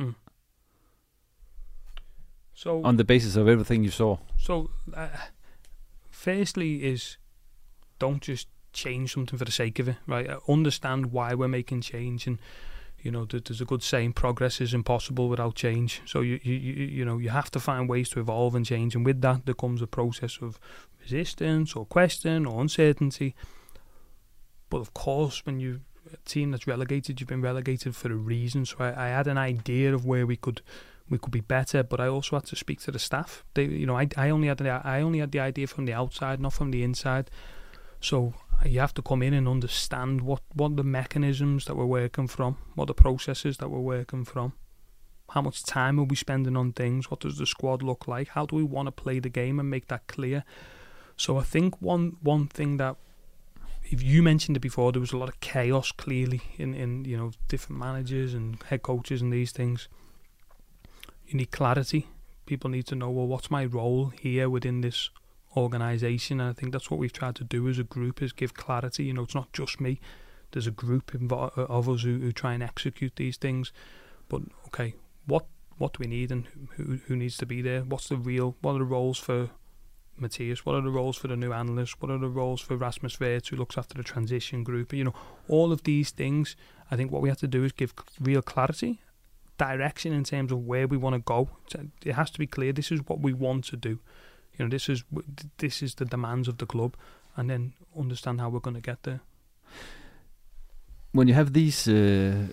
[0.00, 0.14] mm.
[2.54, 5.08] so on the basis of everything you saw so uh,
[6.10, 7.18] firstly is
[7.98, 12.26] don't just change something for the sake of it right understand why we're making change
[12.26, 12.38] and
[13.06, 16.02] you know, there's a good saying: progress is impossible without change.
[16.04, 16.54] So you, you,
[16.98, 19.54] you, know, you have to find ways to evolve and change, and with that there
[19.54, 20.58] comes a process of
[21.00, 23.36] resistance or question or uncertainty.
[24.70, 28.64] But of course, when you a team that's relegated, you've been relegated for a reason.
[28.64, 30.62] So I, I had an idea of where we could
[31.08, 33.44] we could be better, but I also had to speak to the staff.
[33.54, 35.92] They, you know, I, I only had the, I only had the idea from the
[35.92, 37.30] outside, not from the inside.
[38.00, 42.26] So you have to come in and understand what, what the mechanisms that we're working
[42.26, 44.54] from, what the processes that we're working from,
[45.30, 48.46] how much time are we spending on things, what does the squad look like, how
[48.46, 50.44] do we want to play the game and make that clear.
[51.16, 52.96] So I think one one thing that
[53.84, 57.16] if you mentioned it before, there was a lot of chaos clearly in, in you
[57.16, 59.88] know different managers and head coaches and these things.
[61.26, 62.08] You need clarity.
[62.44, 65.10] People need to know well what's my role here within this
[65.56, 66.40] organisation.
[66.40, 69.04] And I think that's what we've tried to do as a group is give clarity.
[69.04, 70.00] You know, it's not just me.
[70.52, 73.72] There's a group uh, of us who, who try and execute these things.
[74.28, 74.94] But okay,
[75.26, 75.46] what
[75.78, 77.82] what do we need and who who needs to be there?
[77.82, 78.56] What's the real?
[78.60, 79.50] What are the roles for
[80.16, 80.64] Mathias?
[80.64, 82.00] What are the roles for the new analyst?
[82.00, 84.92] What are the roles for Rasmus Würtz, who looks after the transition group?
[84.92, 85.14] You know,
[85.48, 86.56] all of these things.
[86.90, 89.00] I think what we have to do is give real clarity,
[89.58, 91.50] direction in terms of where we want to go.
[92.04, 92.72] It has to be clear.
[92.72, 93.98] This is what we want to do.
[94.58, 95.04] You know, this is
[95.58, 96.96] this is the demands of the club,
[97.36, 99.20] and then understand how we're going to get there.
[101.12, 102.48] When you have these uh,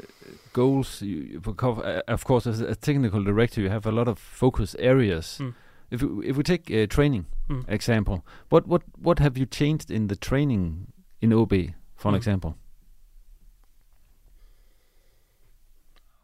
[0.53, 4.75] goals, you, uh, of course, as a technical director, you have a lot of focus
[4.79, 5.37] areas.
[5.41, 5.53] Mm.
[5.91, 7.63] If we, if we take uh, training mm.
[7.67, 10.87] example, what what what have you changed in the training
[11.21, 12.17] in AaB, for an mm.
[12.17, 12.57] example?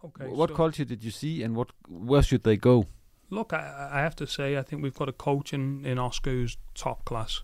[0.03, 0.27] Okay.
[0.27, 2.87] What so culture did you see, and what where should they go?
[3.29, 6.31] Look, I, I have to say, I think we've got a coach in, in Oscar
[6.31, 7.41] who's top class.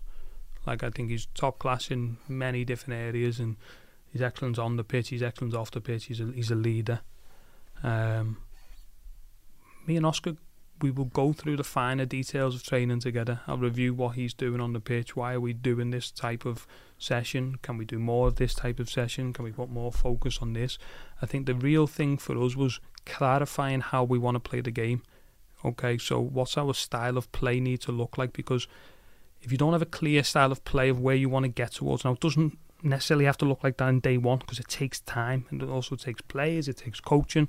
[0.66, 3.56] Like, I think he's top class in many different areas, and
[4.10, 7.00] he's excellent on the pitch, he's excellent off the pitch, he's a, he's a leader.
[7.82, 8.38] Um,
[9.86, 10.36] me and Oscar,
[10.82, 13.40] we will go through the finer details of training together.
[13.46, 15.16] I'll review what he's doing on the pitch.
[15.16, 16.66] Why are we doing this type of
[16.98, 17.56] session?
[17.62, 19.32] Can we do more of this type of session?
[19.32, 20.78] Can we put more focus on this?
[21.22, 24.70] I think the real thing for us was clarifying how we want to play the
[24.70, 25.02] game.
[25.66, 28.32] Okay, so what's our style of play need to look like?
[28.32, 28.68] Because
[29.42, 31.72] if you don't have a clear style of play of where you want to get
[31.72, 34.68] towards, now it doesn't necessarily have to look like that in day one because it
[34.68, 37.48] takes time and it also takes players, it takes coaching.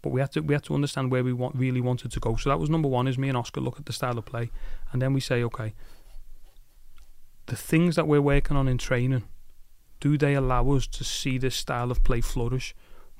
[0.00, 2.34] But we have to we have to understand where we want really wanted to go.
[2.34, 3.06] So that was number one.
[3.06, 4.50] Is me and Oscar look at the style of play,
[4.90, 5.74] and then we say, okay,
[7.46, 9.24] the things that we're working on in training,
[10.00, 12.74] do they allow us to see this style of play flourish?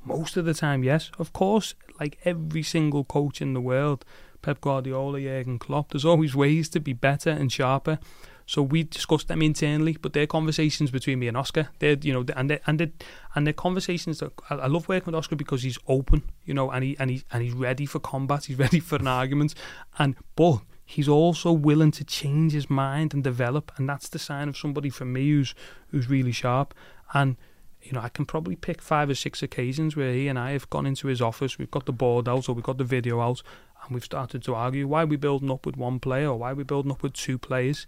[0.04, 1.12] Most of the time, yes.
[1.18, 4.04] Of course, like every single coach in the world,
[4.42, 5.92] Pep Guardiola, Jurgen Klopp.
[5.92, 7.98] There's always ways to be better and sharper.
[8.46, 11.68] So we discuss them internally, but they're conversations between me and Oscar.
[11.78, 12.92] They're you know and they and they
[13.34, 16.70] and they're conversations that I, I love working with Oscar because he's open, you know,
[16.70, 18.46] and he and he and he's ready for combat.
[18.46, 19.54] He's ready for an argument,
[19.98, 24.48] and but he's also willing to change his mind and develop, and that's the sign
[24.48, 25.54] of somebody for me who's
[25.90, 26.74] who's really sharp.
[27.14, 27.36] And
[27.82, 30.70] you know, I can probably pick five or six occasions where he and I have
[30.70, 33.42] gone into his office, we've got the board out or we've got the video out,
[33.84, 36.52] and we've started to argue why are we building up with one player or why
[36.52, 37.86] are we building up with two players.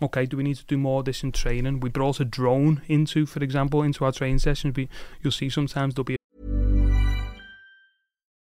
[0.00, 1.80] Okay, do we need to do more of this in training?
[1.80, 4.74] We brought a drone into, for example, into our training sessions.
[4.76, 4.88] We,
[5.22, 6.16] you'll see sometimes there'll be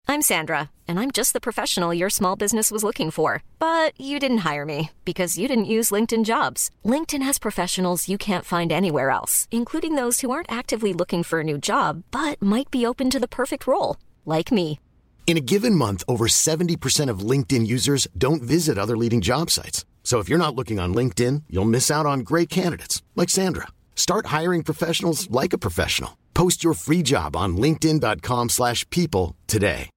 [0.09, 3.43] I'm Sandra, and I'm just the professional your small business was looking for.
[3.59, 6.70] But you didn't hire me because you didn't use LinkedIn jobs.
[6.84, 11.40] LinkedIn has professionals you can't find anywhere else, including those who aren't actively looking for
[11.40, 14.78] a new job but might be open to the perfect role, like me.
[15.25, 19.87] In a given month, over 70% of LinkedIn users don't visit other leading job sites.
[20.05, 23.68] So if you're not looking on LinkedIn, you'll miss out on great candidates like Sandra.
[23.97, 26.18] Start hiring professionals like a professional.
[26.35, 29.89] Post your free job on linkedin.com/people today.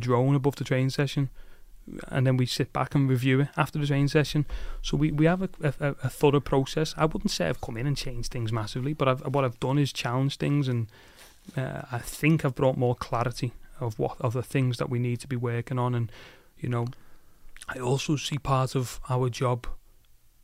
[0.00, 1.28] drone above the training session,
[2.08, 4.46] and then we sit back and review it after the training session.
[4.80, 6.94] So we, we have a, a, a thorough process.
[6.96, 9.78] I wouldn't say I've come in and changed things massively, but I've, what I've done
[9.78, 10.88] is challenge things, and
[11.56, 15.20] uh, I think I've brought more clarity of what of the things that we need
[15.20, 15.94] to be working on.
[15.94, 16.10] And
[16.58, 16.86] you know,
[17.68, 19.66] I also see part of our job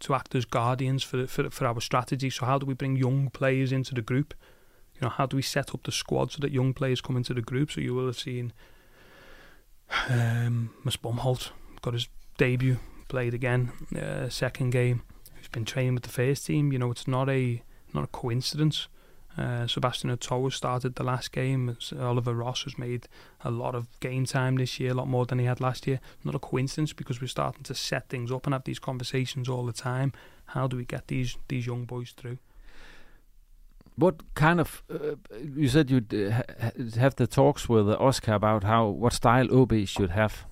[0.00, 2.30] to act as guardians for for for our strategy.
[2.30, 4.34] So how do we bring young players into the group?
[4.94, 7.34] You know, how do we set up the squad so that young players come into
[7.34, 7.70] the group?
[7.70, 8.52] So you will have seen
[10.08, 11.50] um, Mads Bomholt
[11.82, 12.78] got his debut,
[13.08, 15.02] played again, uh, second game.
[15.36, 16.72] He's been training with the first team.
[16.72, 17.62] You know, it's not a
[17.94, 18.88] not a coincidence.
[19.38, 21.76] Uh, Sebastian Otoa started the last game.
[22.00, 23.06] Oliver Ross has made
[23.44, 26.00] a lot of game time this year, a lot more than he had last year.
[26.24, 29.64] Not a coincidence because we're starting to set things up and have these conversations all
[29.64, 30.12] the time.
[30.46, 32.38] How do we get these these young boys through?
[33.94, 34.82] What kind of?
[34.90, 35.16] Uh,
[35.54, 36.42] you said you'd uh,
[36.98, 40.46] have the talks with Oscar about how what style AaB should have.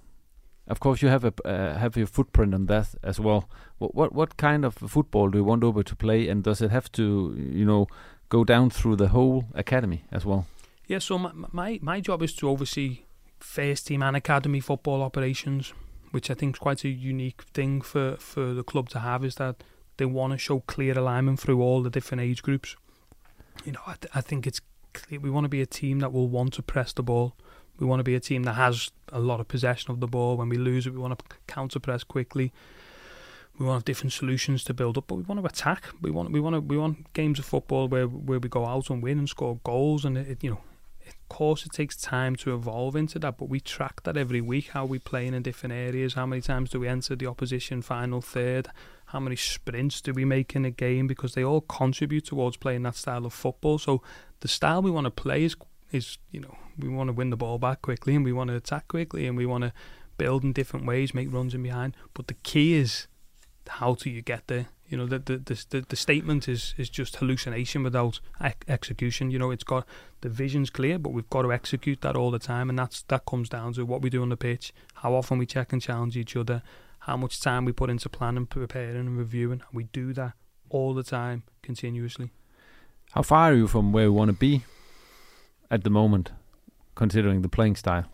[0.68, 3.48] Of course, you have a uh, have your footprint on that as well.
[3.78, 6.70] What, what what kind of football do you want AaB to play, and does it
[6.70, 7.86] have to you know
[8.28, 10.46] go down through the whole academy as well?
[10.86, 13.00] Yeah, so my my, my job is to oversee
[13.40, 15.72] first team and academy football operations,
[16.10, 19.24] which I think is quite a unique thing for, for the club to have.
[19.24, 19.62] Is that
[19.96, 22.76] they want to show clear alignment through all the different age groups.
[23.64, 24.60] You know, I, th- I think it's
[24.92, 27.34] clear we want to be a team that will want to press the ball.
[27.78, 30.36] We want to be a team that has a lot of possession of the ball.
[30.36, 32.52] When we lose it, we want to counter press quickly.
[33.58, 35.84] We want different solutions to build up, but we want to attack.
[36.02, 38.90] We want we want to, we want games of football where where we go out
[38.90, 40.04] and win and score goals.
[40.04, 40.60] And it, you know,
[41.06, 44.68] of course, it takes time to evolve into that, but we track that every week.
[44.68, 46.14] How we playing in different areas?
[46.14, 48.68] How many times do we enter the opposition final third?
[49.06, 51.06] How many sprints do we make in a game?
[51.06, 53.78] Because they all contribute towards playing that style of football.
[53.78, 54.02] So
[54.40, 55.56] the style we want to play is
[55.92, 58.56] is you know we want to win the ball back quickly and we want to
[58.56, 59.72] attack quickly and we want to
[60.18, 61.96] build in different ways, make runs in behind.
[62.14, 63.06] But the key is
[63.68, 64.66] how do you get there?
[64.88, 65.38] You know, the the
[65.70, 69.30] the, the statement is is just hallucination without ec- execution.
[69.30, 69.86] You know, it's got
[70.20, 73.24] the vision's clear, but we've got to execute that all the time, and that's that
[73.26, 76.16] comes down to what we do on the pitch, how often we check and challenge
[76.16, 76.62] each other,
[77.00, 79.62] how much time we put into planning, preparing, and reviewing.
[79.66, 80.34] And we do that
[80.70, 82.30] all the time, continuously.
[83.12, 84.64] How far are you from where we want to be
[85.70, 86.32] at the moment,
[86.94, 88.04] considering the playing style?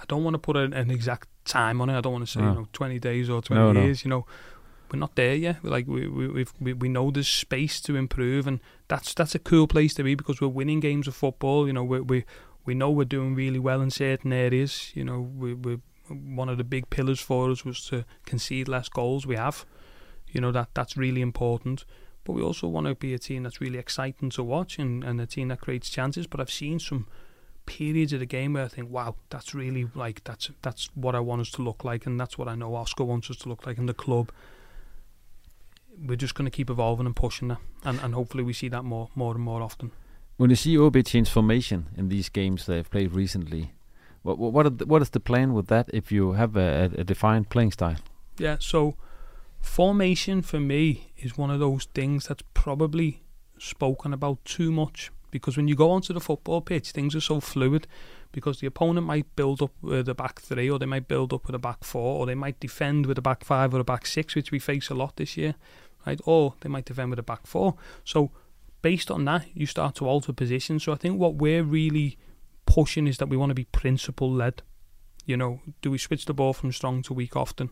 [0.00, 1.96] I don't want to put an, an exact time on it.
[1.98, 2.48] I don't want to say No.
[2.48, 3.82] you know twenty days or twenty No, no.
[3.82, 4.04] years.
[4.04, 4.26] You know,
[4.92, 5.56] we're not there yet.
[5.62, 9.34] We're like we we we've, we we know there's space to improve, and that's that's
[9.34, 11.66] a cool place to be because we're winning games of football.
[11.66, 12.24] You know, we we
[12.64, 14.92] we know we're doing really well in certain areas.
[14.94, 15.78] You know, we we
[16.08, 19.26] one of the big pillars for us was to concede less goals.
[19.26, 19.66] We have,
[20.32, 21.84] you know, that that's really important.
[22.24, 25.20] But we also want to be a team that's really exciting to watch and, and
[25.20, 26.26] a team that creates chances.
[26.26, 27.06] But I've seen some
[27.68, 31.20] periods of the game where I think, wow, that's really like that's that's what I
[31.20, 33.66] want us to look like, and that's what I know Oscar wants us to look
[33.66, 34.32] like in the club.
[36.00, 38.84] We're just going to keep evolving and pushing that, and, and hopefully we see that
[38.84, 39.90] more more and more often.
[40.38, 43.72] When you see AaB change formation in these games they've played recently,
[44.22, 47.50] what what the, what is the plan with that if you have a, a defined
[47.50, 48.00] playing style?
[48.38, 48.94] Yeah, so
[49.60, 53.22] formation for me is one of those things that's probably
[53.58, 57.40] spoken about too much because when you go onto the football pitch, things are so
[57.40, 57.86] fluid
[58.32, 61.46] because the opponent might build up with a back three or they might build up
[61.46, 64.06] with a back four or they might defend with a back five or a back
[64.06, 65.54] six, which we face a lot this year,
[66.06, 66.20] right?
[66.24, 67.76] Or they might defend with a back four.
[68.04, 68.30] So
[68.82, 70.84] based on that, you start to alter positions.
[70.84, 72.18] So I think what we're really
[72.66, 74.62] pushing is that we want to be principle led.
[75.24, 77.70] You know, do we switch the ball from strong to weak often?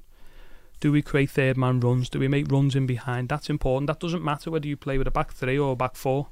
[0.81, 2.11] Do we create third man runs?
[2.11, 3.31] Do we make runs in behind?
[3.31, 3.87] That's important.
[3.87, 6.29] That doesn't matter whether you play with a back three or a back four.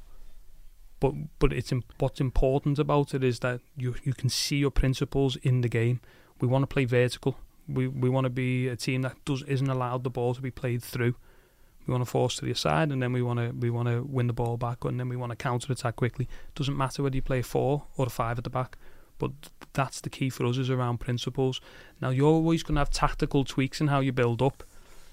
[1.05, 5.37] But but it's what's important about it is that you you can see your principles
[5.37, 6.01] in the game.
[6.41, 7.37] We want to play vertical.
[7.69, 10.51] We we want to be a team that does isn't allowed the ball to be
[10.51, 11.15] played through.
[11.87, 14.03] We want to force to the side, and then we want to we want to
[14.03, 16.27] win the ball back, and then we want to counter attack quickly.
[16.55, 18.79] Doesn't matter whether you play four or five at the back,
[19.19, 19.33] but
[19.75, 21.61] that's the key for us is around principles.
[22.01, 24.65] Now you're always going to have tactical tweaks in how you build up.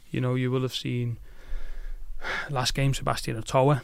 [0.09, 1.17] You know, you will have seen
[2.49, 3.81] last game Sebastian Otoa.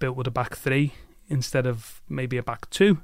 [0.00, 0.94] Built with a back three
[1.28, 2.98] instead of maybe a back two.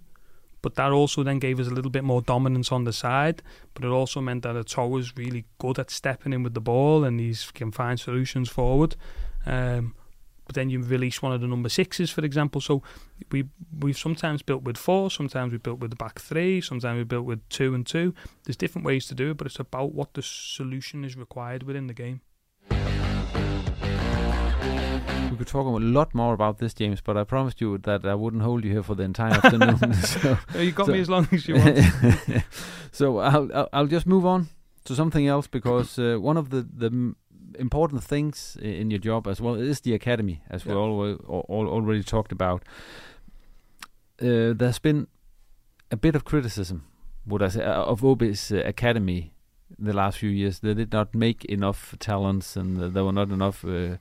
[0.63, 3.41] But that also then gave us a little bit more dominance on the side.
[3.75, 7.05] But it also meant that Otoa was really good at stepping in with the ball
[7.05, 8.97] and he can find solutions forward.
[9.47, 9.95] Um,
[10.47, 12.61] but then you release one of the number sixes, for example.
[12.61, 12.83] So
[13.31, 13.45] we
[13.79, 17.27] we've sometimes built with four, sometimes we built with the back three, sometimes we built
[17.27, 18.15] with two and two.
[18.45, 21.89] There's different ways to do it, but it's about what the solution is required within
[21.89, 22.21] the game.
[25.37, 28.15] We could talk a lot more about this, James, but I promised you that I
[28.15, 29.93] wouldn't hold you here for the entire afternoon.
[29.93, 31.79] so, you got so, me as long as you want.
[32.91, 34.49] so I'll, I'll, I'll just move on
[34.85, 37.15] to something else because uh, one of the the
[37.59, 40.73] important things in your job as well is the academy, as yeah.
[40.73, 42.63] we always, all, already talked about.
[44.19, 45.07] Uh, there's been
[45.91, 46.87] a bit of criticism,
[47.27, 49.35] would I say, uh, of AaB's uh, academy
[49.79, 50.61] the last few years.
[50.61, 53.99] They did not make enough talents, and there were not enough uh,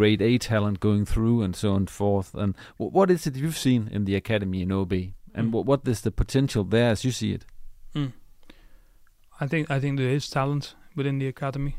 [0.00, 2.34] grade A talent going through, and so on and forth.
[2.34, 5.64] And w- what is it you've seen in the academy in AaB, and mm.
[5.64, 7.44] what is the potential there as you see it?
[7.94, 8.12] Mm.
[9.42, 11.76] I think I think there is talent within the academy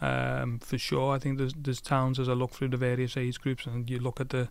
[0.00, 1.14] um, for sure.
[1.14, 3.98] I think there's there's towns as I look through the various age groups and you
[3.98, 4.48] look at the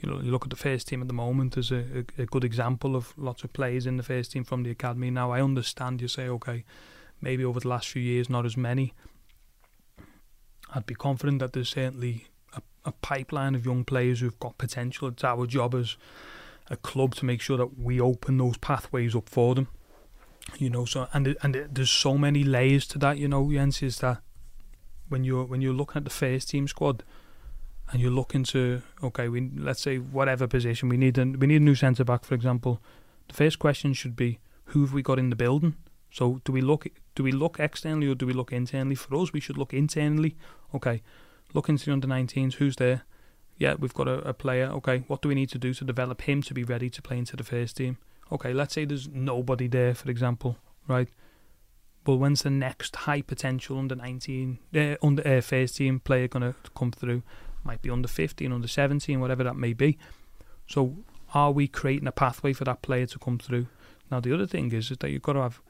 [0.00, 1.82] you know you look at the first team at the moment as a,
[2.18, 5.10] a, a good example of lots of players in the first team from the academy.
[5.10, 6.64] Now I understand you say okay,
[7.20, 8.94] maybe over the last few years not as many.
[10.74, 12.28] I'd be confident that there's certainly
[12.84, 15.08] a, pipeline of young players who've got potential.
[15.08, 15.96] It's our job as
[16.70, 19.68] a club to make sure that we open those pathways up for them.
[20.58, 23.18] You know, so and and there's so many layers to that.
[23.18, 24.20] You know, Jens is that
[25.08, 27.02] when you're when you're looking at the first team squad
[27.90, 31.62] and you're looking to okay, we let's say whatever position we need, a, we need
[31.62, 32.80] a new centre back, for example.
[33.28, 35.76] The first question should be who have we got in the building.
[36.10, 38.94] So do we look do we look externally or do we look internally?
[38.94, 40.36] For us, we should look internally.
[40.74, 41.02] Okay,
[41.54, 42.54] look into the under 19s.
[42.54, 43.02] Who's there?
[43.56, 44.66] Yeah, we've got a, a player.
[44.66, 47.18] Okay, what do we need to do to develop him to be ready to play
[47.18, 47.98] into the first team?
[48.32, 51.08] Okay, let's say there's nobody there, for example, right?
[52.02, 56.42] But when's the next high potential under 19, uh, under uh, first team player going
[56.42, 57.22] to come through?
[57.62, 59.98] Might be under 15, under 17, whatever that may be.
[60.66, 60.96] So,
[61.32, 63.68] are we creating a pathway for that player to come through?
[64.10, 65.62] Now, the other thing is, is that you've got to have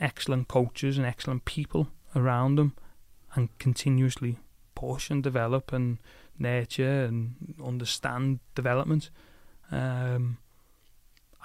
[0.00, 2.74] excellent coaches and excellent people around them
[3.34, 4.38] and continuously
[4.74, 5.98] push and develop and
[6.38, 9.10] nurture and understand development.
[9.70, 10.38] Um,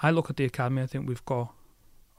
[0.02, 1.52] I look at the academy, I think we've got,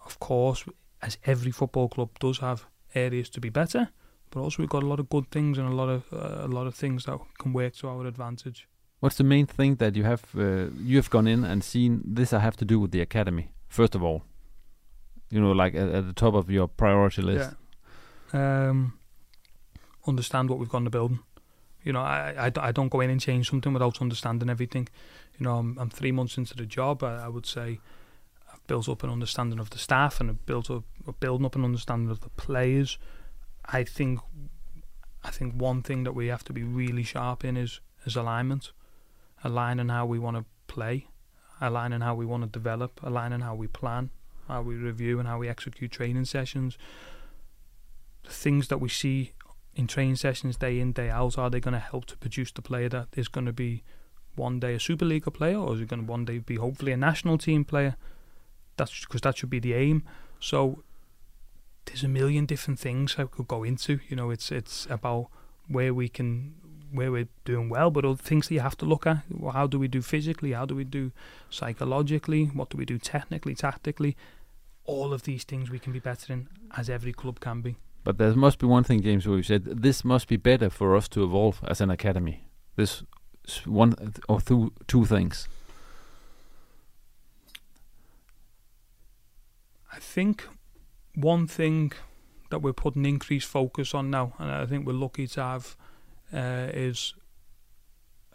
[0.06, 0.66] of course,
[1.02, 3.90] as every football club does have areas to be better,
[4.30, 6.48] but also we've got a lot of good things and a lot of uh, a
[6.48, 8.68] lot of things that can work to our advantage.
[9.00, 12.02] What's the main thing that you have uh, you have gone in and seen?
[12.06, 14.22] This I have to do with the academy first of all.
[15.30, 17.56] You know, like at, at the top of your priority list.
[18.34, 18.70] Yeah.
[18.70, 18.94] Um,
[20.08, 21.20] understand what we've got in the building.
[21.84, 24.88] You know, I, I, I don't go in and change something without understanding everything.
[25.40, 27.04] You know, I'm, I'm three months into the job.
[27.04, 27.80] I, I would say
[28.52, 30.84] I've built up an understanding of the staff and it built up
[31.20, 32.98] building up an understanding of the players.
[33.66, 34.20] I think
[35.24, 38.72] I think one thing that we have to be really sharp in is is alignment,
[39.44, 41.08] aligning how we want to play,
[41.60, 44.10] aligning how we want to develop, aligning how we plan,
[44.48, 46.78] how we review, and how we execute training sessions.
[48.24, 49.34] The things that we see
[49.76, 52.62] in training sessions day in day out are they going to help to produce the
[52.62, 53.84] player that is going to be
[54.36, 56.92] one day a Super League player, or is it going to one day be hopefully
[56.92, 57.96] a national team player?
[58.78, 60.04] That's because that should be the aim.
[60.40, 60.84] So
[61.86, 64.00] there's a million different things I could go into.
[64.08, 65.28] You know, it's it's about
[65.68, 66.56] where we can
[66.92, 69.24] where we're doing well, but other things that you have to look at.
[69.54, 70.52] How do we do physically?
[70.52, 71.12] How do we do
[71.50, 72.46] psychologically?
[72.46, 74.18] What do we do technically, tactically?
[74.84, 77.78] All of these things we can be better in, as every club can be.
[78.04, 80.96] But there must be one thing, James, where you said this must be better for
[80.96, 82.48] us to evolve as an academy.
[82.76, 83.04] This
[83.66, 83.94] one
[84.28, 85.48] or two, two things.
[89.94, 90.48] I think
[91.16, 91.92] one thing
[92.50, 95.78] that we're putting increased focus on now, and I think we're lucky to have,
[96.34, 97.14] uh, is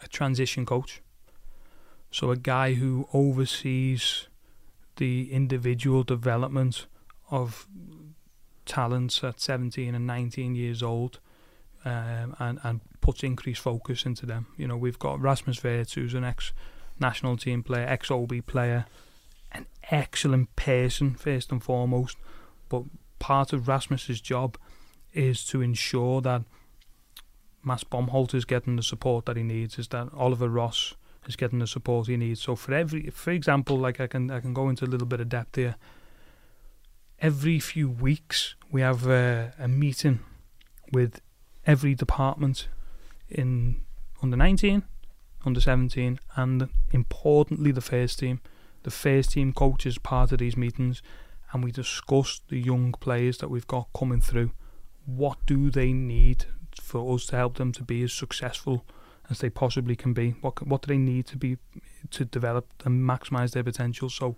[0.03, 1.03] a transition coach.
[2.11, 4.29] So a guy who oversees
[4.97, 6.87] the individual development
[7.31, 7.67] of
[8.67, 11.21] talents at 17 and 19 years old
[11.85, 14.47] um, and, and puts increased focus into them.
[14.57, 16.53] You know, we've got Rasmus Würtz, who's an ex
[16.99, 18.87] national team player, ex AaB player,
[19.53, 22.17] an excellent person, first and foremost.
[22.69, 22.83] But
[23.19, 24.59] part of Rasmus's job
[25.15, 26.43] is to ensure that
[27.63, 30.95] Mads Bomholt is getting the support that he needs, is that Oliver Ross
[31.27, 32.41] is getting the support he needs.
[32.41, 35.21] So for every, for example, like I can I can go into a little bit
[35.21, 35.77] of depth here.
[37.21, 40.21] Every few weeks we have a, a meeting
[40.93, 41.21] with
[41.67, 42.69] every department
[43.29, 43.81] in
[44.23, 44.83] under 19,
[45.45, 48.41] under 17, and importantly the first team.
[48.83, 51.03] The first team coach is part of these meetings,
[51.53, 54.53] and we discuss the young players that we've got coming through.
[55.07, 56.45] What do they need
[56.81, 58.85] for us to help them to be as successful
[59.31, 60.31] as they possibly can be?
[60.41, 61.57] What what do they need to be
[62.11, 64.11] to develop and maximise their potential?
[64.11, 64.37] So,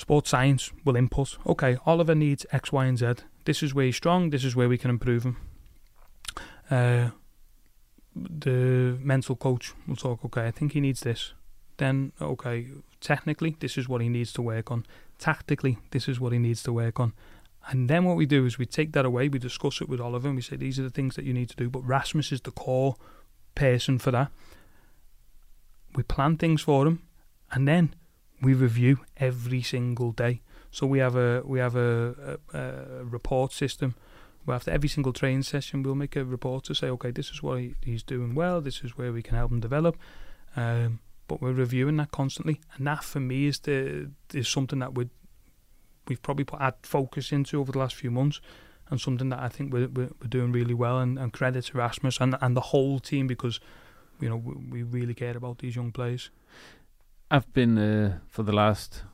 [0.00, 1.38] sports science will input.
[1.46, 3.06] Okay, Oliver needs X, Y, and Z.
[3.44, 4.30] This is where he's strong.
[4.30, 5.36] This is where we can improve him.
[6.70, 7.10] Uh,
[8.14, 10.24] the mental coach will talk.
[10.24, 11.34] Okay, I think he needs this.
[11.76, 12.68] Then okay,
[13.00, 14.86] technically this is what he needs to work on.
[15.18, 17.12] Tactically, this is what he needs to work on.
[17.68, 20.28] And then what we do is we take that away, we discuss it with Oliver,
[20.28, 21.68] and we say these are the things that you need to do.
[21.68, 22.96] But Rasmus is the core
[23.54, 24.30] person for that.
[25.94, 27.02] We plan things for him,
[27.52, 27.94] and then
[28.40, 30.42] we review every single day.
[30.70, 33.94] So we have a we have a, a, a report system
[34.46, 37.42] well, after every single training session, we'll make a report to say, okay, this is
[37.42, 39.96] what he, he's doing well, this is where we can help him develop.
[40.56, 44.94] Um, but we're reviewing that constantly, and that for me is the is something that
[44.94, 45.08] we
[46.08, 48.40] we've probably put add focus into over the last few months,
[48.88, 50.98] and something that I think we're we're, we're doing really well.
[50.98, 53.60] And, and credit to Rasmus and and the whole team because
[54.20, 56.30] you know we, we really care about these young players.
[57.30, 59.04] I've been uh, for the last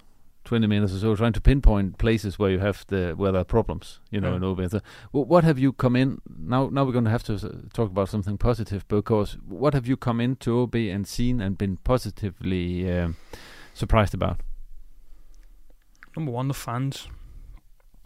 [0.46, 3.44] 20 minutes or so trying to pinpoint places where you have the where there are
[3.44, 4.36] problems you know yeah.
[4.36, 7.36] in AaB so, what have you come in now now we're going to have to
[7.74, 11.76] talk about something positive because what have you come into AaB and seen and been
[11.78, 13.16] positively um,
[13.74, 14.40] surprised about?
[16.16, 17.08] Number one the fans.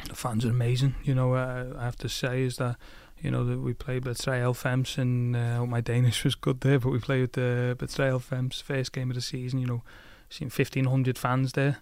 [0.08, 0.94] The fans are amazing.
[1.04, 2.76] You know uh, I have to say is that
[3.22, 6.90] you know that we played Betrayal Fems and uh, my Danish was good there but
[6.90, 9.82] we played the Betrayal Fems first game of the season you know
[10.28, 11.78] seen 1500 fans there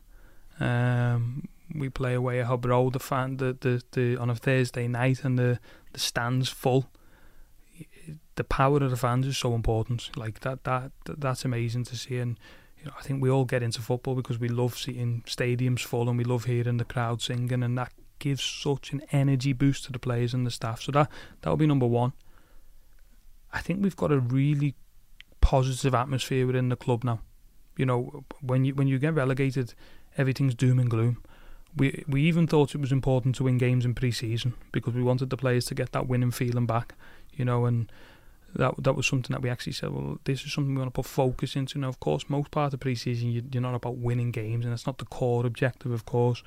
[0.61, 5.25] um, we play away at Hobro, the fan, the, the, the on a Thursday night,
[5.25, 5.59] and the
[5.93, 6.91] the stands full.
[8.37, 10.17] The power of the fans is so important.
[10.17, 12.19] Like that, that, that's amazing to see.
[12.19, 12.39] And
[12.79, 16.09] you know, I think we all get into football because we love seeing stadiums full
[16.09, 19.93] and we love hearing the crowd singing, and that gives such an energy boost to
[19.93, 20.83] the players and the staff.
[20.83, 21.11] So that
[21.41, 22.13] that will be number one.
[23.53, 24.75] I think we've got a really
[25.41, 27.21] positive atmosphere within the club now.
[27.77, 29.75] You know, when you when you get relegated,
[30.17, 31.23] everything's doom and gloom.
[31.77, 35.31] We we even thought it was important to win games in pre-season because we wanted
[35.31, 36.95] the players to get that winning feeling back,
[37.33, 37.91] you know, and
[38.55, 41.03] that that was something that we actually said, well, this is something we want to
[41.03, 41.79] put focus into.
[41.79, 44.87] Now, of course, most part of pre-season you, you're not about winning games, and that's
[44.87, 46.43] not the core objective, of course,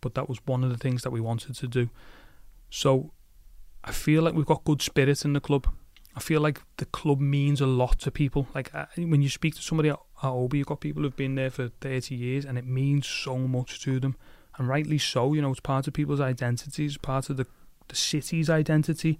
[0.00, 1.90] but that was one of the things that we wanted to do.
[2.70, 3.12] So,
[3.84, 5.68] I feel like we've got good spirits in the club.
[6.16, 8.48] I feel like the club means a lot to people.
[8.54, 11.34] Like uh, when you speak to somebody at, at AaB, you've got people who've been
[11.34, 14.16] there for 30 years and it means so much to them.
[14.56, 17.46] And rightly so, you know, it's part of people's identities, part of the,
[17.88, 19.18] the city's identity.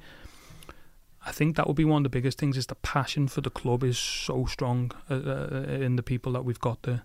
[1.26, 3.50] I think that would be one of the biggest things is the passion for the
[3.50, 7.02] club is so strong uh, uh, in the people that we've got there.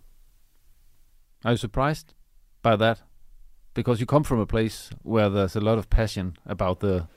[1.43, 2.13] Are you surprised
[2.61, 3.01] by that?
[3.73, 7.07] Because you come from a place where there's a lot of passion about the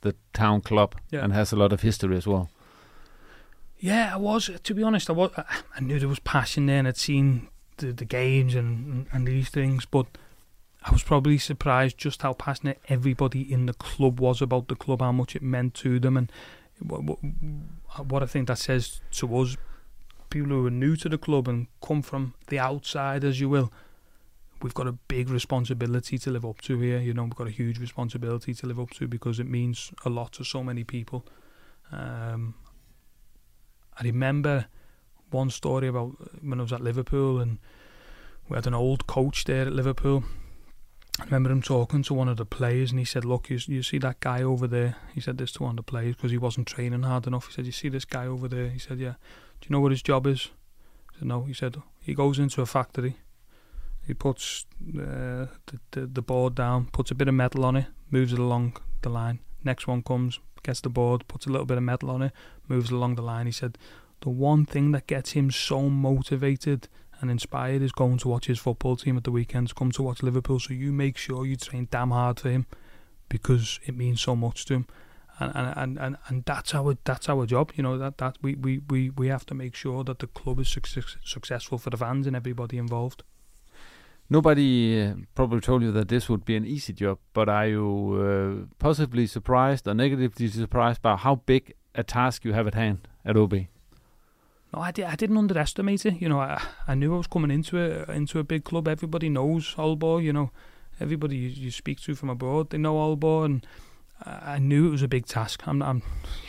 [0.00, 1.24] the town club yeah.
[1.24, 2.48] and has a lot of history as well.
[3.78, 4.50] Yeah, I was.
[4.62, 5.30] To be honest, I was.
[5.36, 9.50] I knew there was passion there, and I'd seen the the games and and these
[9.50, 10.06] things, but
[10.84, 15.00] I was probably surprised just how passionate everybody in the club was about the club,
[15.00, 16.32] how much it meant to them, and
[16.80, 17.18] what,
[18.04, 19.56] what I think that says to us,
[20.30, 23.72] people who are new to the club and come from the outside, as you will
[24.62, 26.98] we've got a big responsibility to live up to here.
[26.98, 30.10] You know, we've got a huge responsibility to live up to because it means a
[30.10, 31.24] lot to so many people.
[31.92, 32.54] Um,
[33.98, 34.66] I remember
[35.30, 37.58] one story about when I was at Liverpool and
[38.48, 40.24] we had an old coach there at Liverpool.
[41.20, 43.82] I remember him talking to one of the players and he said, Look, you, you
[43.82, 44.96] see that guy over there?
[45.12, 47.48] He said this to one of the players because he wasn't training hard enough.
[47.48, 48.68] He said, You see this guy over there?
[48.68, 49.14] He said, Yeah.
[49.60, 50.50] Do you know what his job is?
[51.14, 51.42] I said, No.
[51.42, 53.16] He said, He goes into a factory
[54.08, 54.64] he puts
[54.96, 58.38] uh, the, the, the board down, puts a bit of metal on it, moves it
[58.38, 59.40] along the line.
[59.62, 62.32] Next one comes, gets the board, puts a little bit of metal on it,
[62.68, 63.44] moves along the line.
[63.44, 63.76] He said
[64.22, 66.88] the one thing that gets him so motivated
[67.20, 70.22] and inspired is going to watch his football team at the weekends, come to watch
[70.22, 70.58] Liverpool.
[70.58, 72.64] So you make sure you train damn hard for him
[73.28, 74.86] because it means so much to him.
[75.38, 77.98] And and, and, and that's our that's our job, you know.
[77.98, 81.16] That that we, we, we, we have to make sure that the club is success,
[81.22, 83.22] successful for the fans and everybody involved.
[84.30, 88.66] Nobody uh, probably told you that this would be an easy job, but are you
[88.68, 93.08] uh, possibly surprised or negatively surprised by how big a task you have at hand
[93.24, 93.68] at AaB?
[94.74, 96.20] No, I, did, I didn't underestimate it.
[96.20, 98.86] You know, I, I knew I was coming into a into a big club.
[98.86, 100.22] Everybody knows Aalborg.
[100.24, 100.50] You know,
[101.00, 103.66] everybody you, you speak to from abroad, they know Aalborg, and
[104.26, 105.66] I, I knew it was a big task.
[105.66, 106.02] I'm, I'm,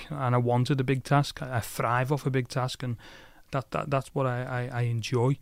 [0.10, 1.42] and I wanted a big task.
[1.42, 2.98] I, I thrive off a big task, and
[3.52, 5.38] that, that that's what I, I, I enjoy.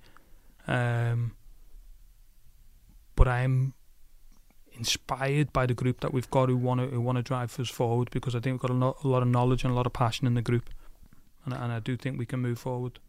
[0.68, 1.34] Um,
[3.18, 3.74] but I'm
[4.72, 7.70] inspired by the group that we've got who want to who want to drive us
[7.70, 9.86] forward because I think we've got a lot, a lot of knowledge and a lot
[9.86, 10.70] of passion in the group
[11.44, 13.00] and, and I do think we can move forward.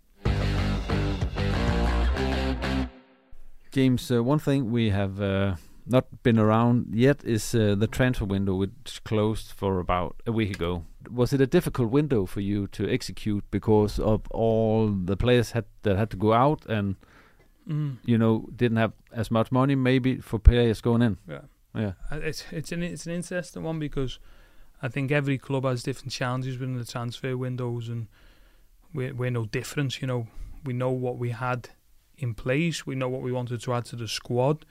[3.71, 5.57] James, uh, one thing we have uh,
[5.87, 10.55] not been around yet is uh, the transfer window, which closed for about a week
[10.55, 10.85] ago.
[11.11, 15.67] Was it a difficult window for you to execute because of all the players had
[15.83, 16.97] that had to go out and
[17.69, 17.97] mm.
[18.05, 21.19] you know didn't have as much money maybe for players going in?
[21.29, 21.41] Yeah,
[21.75, 21.93] yeah.
[22.11, 24.19] Uh, it's it's an it's an interesting one because
[24.83, 28.07] I think every club has different challenges within the transfer windows and
[28.95, 30.01] we're, we're no different.
[30.01, 30.29] You know,
[30.65, 31.71] we know what we had
[32.17, 32.87] in place.
[32.87, 34.65] We know what we wanted to add to the squad.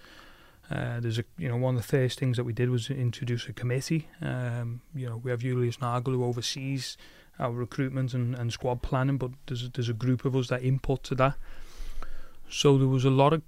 [0.70, 3.48] Uh, there's a, you know, one of the first things that we did was introduce
[3.48, 4.10] a committee.
[4.22, 6.98] Um, you know, we have Julius Nagel who oversees
[7.40, 10.64] our recruitment and, and squad planning, but there's a, there's a group of us that
[10.64, 11.36] input to that.
[12.50, 13.42] So there was a lot of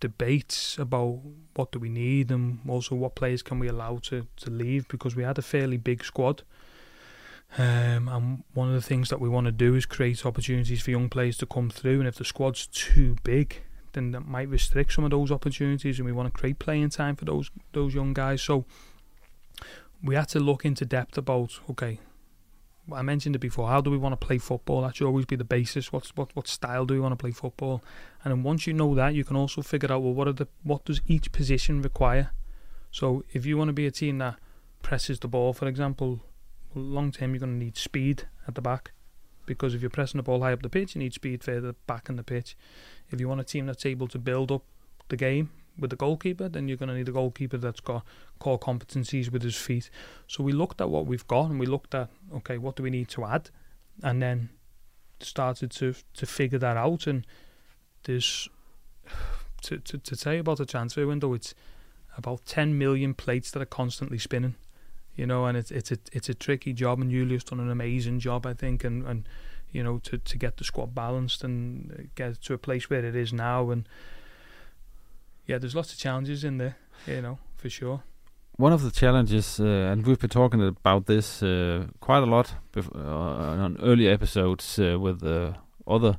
[0.00, 1.20] debates about
[1.54, 5.16] what do we need and also what players can we allow to, to leave because
[5.16, 6.42] we had a fairly big squad.
[7.58, 10.90] Um, and one of the things that we want to do is create opportunities for
[10.90, 12.00] young players to come through.
[12.00, 15.98] And if the squad's too big, then that might restrict some of those opportunities.
[15.98, 18.42] And we want to create playing time for those those young guys.
[18.42, 18.66] So
[20.02, 22.00] we had to look into depth about okay.
[22.92, 23.68] I mentioned it before.
[23.68, 24.82] How do we want to play football?
[24.82, 25.92] That should always be the basis.
[25.92, 27.82] What's what what style do we want to play football?
[28.22, 30.48] And then once you know that, you can also figure out well what are the
[30.62, 32.30] what does each position require.
[32.90, 34.36] So if you want to be a team that
[34.82, 36.20] presses the ball, for example,
[36.74, 38.92] long term you're going to need speed at the back
[39.46, 42.08] because if you're pressing the ball high up the pitch, you need speed further back
[42.08, 42.56] in the pitch.
[43.10, 44.62] If you want a team that's able to build up
[45.08, 48.04] the game with the goalkeeper, then you're going to need a goalkeeper that's got
[48.38, 49.90] core competencies with his feet.
[50.26, 52.90] So we looked at what we've got and we looked at okay, what do we
[52.90, 53.50] need to add,
[54.02, 54.50] and then
[55.20, 57.06] started to to figure that out.
[57.06, 57.26] And
[58.04, 58.48] there's
[59.62, 61.54] to to to tell you about the transfer window, it's
[62.16, 64.54] about 10 million plates that are constantly spinning
[65.16, 68.20] you know, and it's it's a it's a tricky job, and Julius done an amazing
[68.20, 69.26] job, I think, and and
[69.72, 73.16] you know to to get the squad balanced and get to a place where it
[73.16, 73.88] is now, and
[75.46, 76.76] yeah, there's lots of challenges in there,
[77.06, 78.02] you know, for sure.
[78.56, 82.54] One of the challenges, uh, and we've been talking about this uh, quite a lot
[82.72, 85.52] bef- uh, on earlier episodes uh, with uh,
[85.86, 86.18] other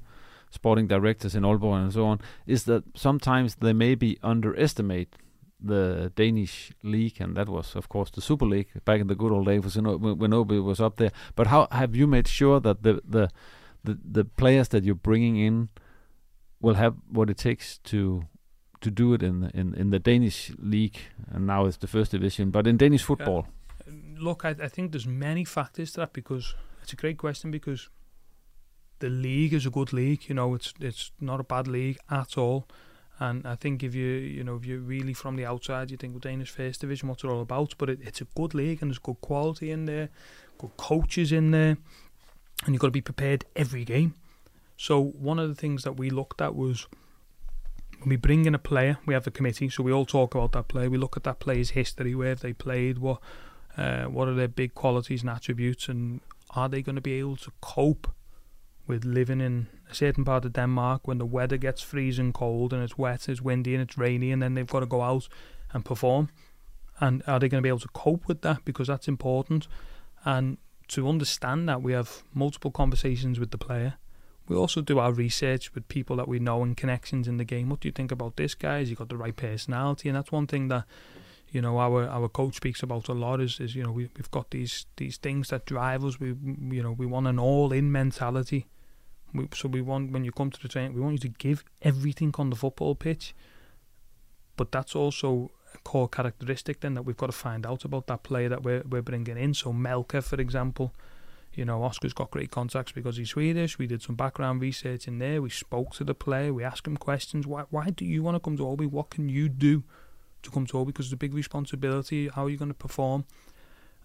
[0.52, 5.16] sporting directors in Aalborg and so on, is that sometimes they maybe underestimate
[5.60, 9.32] the Danish league, and that was, of course, the Super League back in the good
[9.32, 11.12] old days when, when AaB was up there.
[11.36, 13.30] But how have you made sure that the, the
[13.84, 15.70] the the players that you're bringing in
[16.60, 18.26] will have what it takes to
[18.90, 21.00] to do it in in in the Danish league,
[21.34, 23.42] and now it's the first division, but in Danish football?
[23.46, 23.94] Yeah.
[24.20, 27.90] Look, I, I think there's many factors to that because it's a great question because
[29.00, 30.28] the league is a good league.
[30.30, 32.68] You know, it's it's not a bad league at all.
[33.20, 36.14] And I think if you you know if you're really from the outside, you think
[36.14, 37.76] well Danish First Division, what's it all about?
[37.78, 40.10] But it, it's a good league and there's good quality in there,
[40.58, 41.78] good coaches in there,
[42.66, 44.14] and you've got to be prepared every game.
[44.78, 46.88] So one of the things that we looked at was
[48.00, 50.52] when we bring in a player, we have a committee, so we all talk about
[50.52, 50.90] that player.
[50.90, 53.20] We look at that player's history, where have they played, what
[53.78, 56.22] uh, what are their big qualities and attributes, and
[56.52, 58.08] are they going to be able to cope
[58.88, 62.82] with living in a certain part of Denmark when the weather gets freezing cold and
[62.82, 65.28] it's wet, it's windy and it's rainy, and then they've got to go out
[65.74, 66.30] and perform.
[67.00, 68.66] And are they going to be able to cope with that?
[68.66, 69.68] Because that's important.
[70.26, 70.58] And
[70.90, 73.96] to understand that, we have multiple conversations with the player.
[74.48, 77.70] We also do our research with people that we know and connections in the game.
[77.70, 78.80] What do you think about this guy?
[78.80, 80.08] Has he got the right personality?
[80.10, 80.86] And that's one thing that
[81.50, 84.32] you know our our coach speaks about a lot is, is you know we, we've
[84.32, 86.36] got these these things that drive us we
[86.76, 88.68] you know we want an all in mentality
[89.34, 91.64] we, so we want when you come to the training, we want you to give
[91.82, 93.36] everything on the football pitch.
[94.56, 98.24] But that's also a core characteristic then that we've got to find out about that
[98.24, 99.54] player that we're we're bringing in.
[99.54, 100.94] So Melker, for example,
[101.58, 103.80] You know, Oscar's got great contacts because he's Swedish.
[103.80, 105.42] We did some background research in there.
[105.42, 106.54] We spoke to the player.
[106.54, 107.48] We asked him questions.
[107.48, 108.92] Why, why do you want to come to Oldby?
[108.92, 109.84] What can you do
[110.44, 110.88] to come to Oldby?
[110.88, 112.28] Because it's a big responsibility.
[112.28, 113.26] How are you going to perform?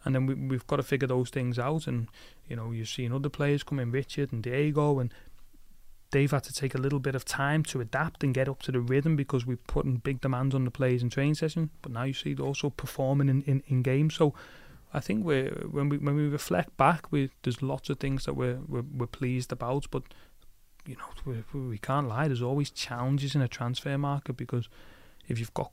[0.03, 1.87] And then we, we've got to figure those things out.
[1.87, 2.09] And,
[2.49, 5.13] you know, you've seen other players come in, Richard and Diego, and
[6.11, 8.73] they've had to take a little bit of time to adapt and get up to
[8.73, 11.69] the rhythm because we're putting big demands on the players in training session.
[11.83, 14.15] But now you see it also performing in, in, in games.
[14.15, 14.33] So
[14.95, 18.35] I think we when we when we reflect back, we there's lots of things that
[18.35, 20.03] we're we're, we're pleased about, but
[20.87, 22.29] you know we, we can't lie.
[22.29, 24.69] There's always challenges in a transfer market because
[25.29, 25.73] if you've got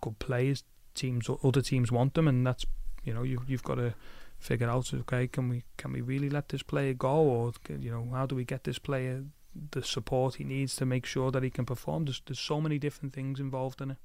[0.00, 2.64] good players, teams other teams want them, and that's
[3.04, 3.94] you know you you've got to
[4.38, 8.08] figure out okay can we can we really let this player go or you know
[8.12, 9.24] how do we get this player
[9.70, 12.76] the support he needs to make sure that he can perform there's, there's so many
[12.76, 13.98] different things involved in it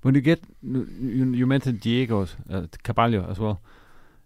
[0.00, 0.86] when you get you,
[1.32, 3.60] you mentioned Diego uh, Caballo as well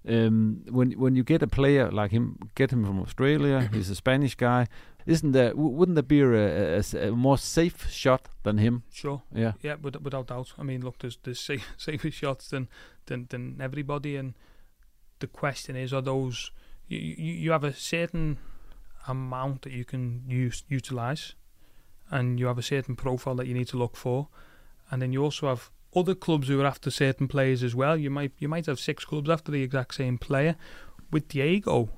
[0.09, 3.95] um, when when you get a player like him, get him from Australia, he's a
[3.95, 4.69] Spanish guy.
[5.05, 5.55] Isn't there?
[5.55, 8.83] Wouldn't there be a, a, a, more safe shot than him?
[8.93, 9.23] Sure.
[9.33, 9.53] Yeah.
[9.63, 10.53] Yeah, without, without doubt.
[10.59, 12.69] I mean, look, there's there's safe, safer shots than,
[13.07, 14.35] than than everybody, and
[15.19, 16.51] the question is, are those
[16.89, 18.39] you you, you have a certain
[19.09, 21.35] amount that you can use utilize,
[22.11, 24.29] and you have a certain profile that you need to look for,
[24.91, 27.97] and then you also have other clubs who are after certain players as well.
[27.97, 30.57] You might you might have six clubs after the exact same player.
[31.11, 31.89] With Diego,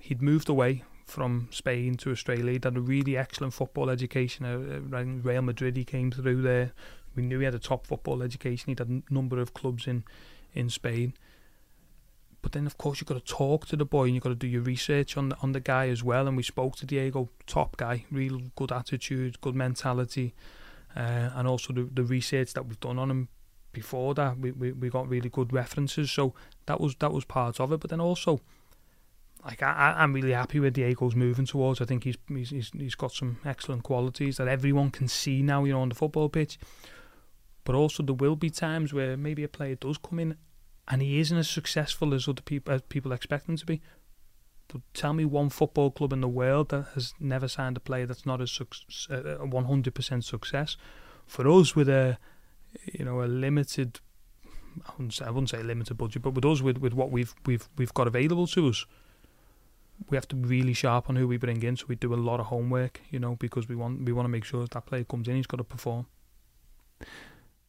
[0.00, 2.52] he'd moved away from Spain to Australia.
[2.52, 4.46] He'd had a really excellent football education.
[4.46, 6.72] Uh, uh Real Madrid, he came through there.
[7.14, 8.70] We knew he had a top football education.
[8.70, 10.04] He'd had a number of clubs in
[10.54, 11.12] in Spain.
[12.40, 14.36] But then, of course, you've got to talk to the boy and you've got to
[14.36, 16.28] do your research on the, on the guy as well.
[16.28, 20.32] And we spoke to Diego, top guy, real good attitude, good mentality
[20.96, 23.28] uh, and also the, the research that we've done on him
[23.72, 26.10] before that we, we, we got really good references.
[26.10, 26.34] So
[26.64, 27.80] that was that was part of it.
[27.80, 28.40] But then also
[29.44, 31.80] like I, I'm really happy with Diego's moving towards.
[31.80, 35.72] I think he's, he's he's got some excellent qualities that everyone can see now you
[35.72, 36.58] know on the football pitch.
[37.64, 40.36] But also there will be times where maybe a player does come in
[40.88, 43.82] and he isn't as successful as other people as people expect him to be
[44.68, 48.06] but tell me one football club in the world that has never signed a player
[48.06, 50.76] that's not a, a 100% success.
[51.26, 52.18] For us, with a
[52.92, 54.00] you know a limited,
[54.86, 57.10] I wouldn't say, I wouldn't say a limited budget, but with us with, with what
[57.10, 58.86] we've we've we've got available to us,
[60.08, 61.76] we have to be really sharp on who we bring in.
[61.76, 64.30] So we do a lot of homework, you know, because we want we want to
[64.30, 66.06] make sure that, that player comes in, he's got to perform.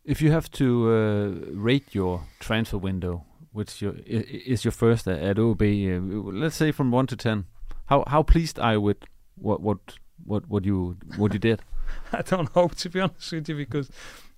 [0.03, 5.37] If you have to uh, rate your transfer window, which your is your first at
[5.37, 5.97] AaB.
[5.97, 7.45] Uh, let's say from one to ten.
[7.85, 8.97] How how pleased are you with
[9.35, 9.79] what what
[10.25, 11.61] what what you what you did?
[12.13, 13.89] I don't know to be honest with you because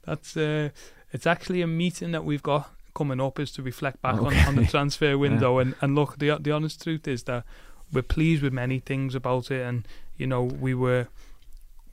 [0.05, 0.69] that's uh,
[1.11, 4.39] it's actually a meeting that we've got coming up is to reflect back okay.
[4.41, 5.61] on, on the transfer window yeah.
[5.61, 7.43] and and look the the honest truth is that
[7.91, 9.87] we're pleased with many things about it and
[10.17, 11.07] you know we were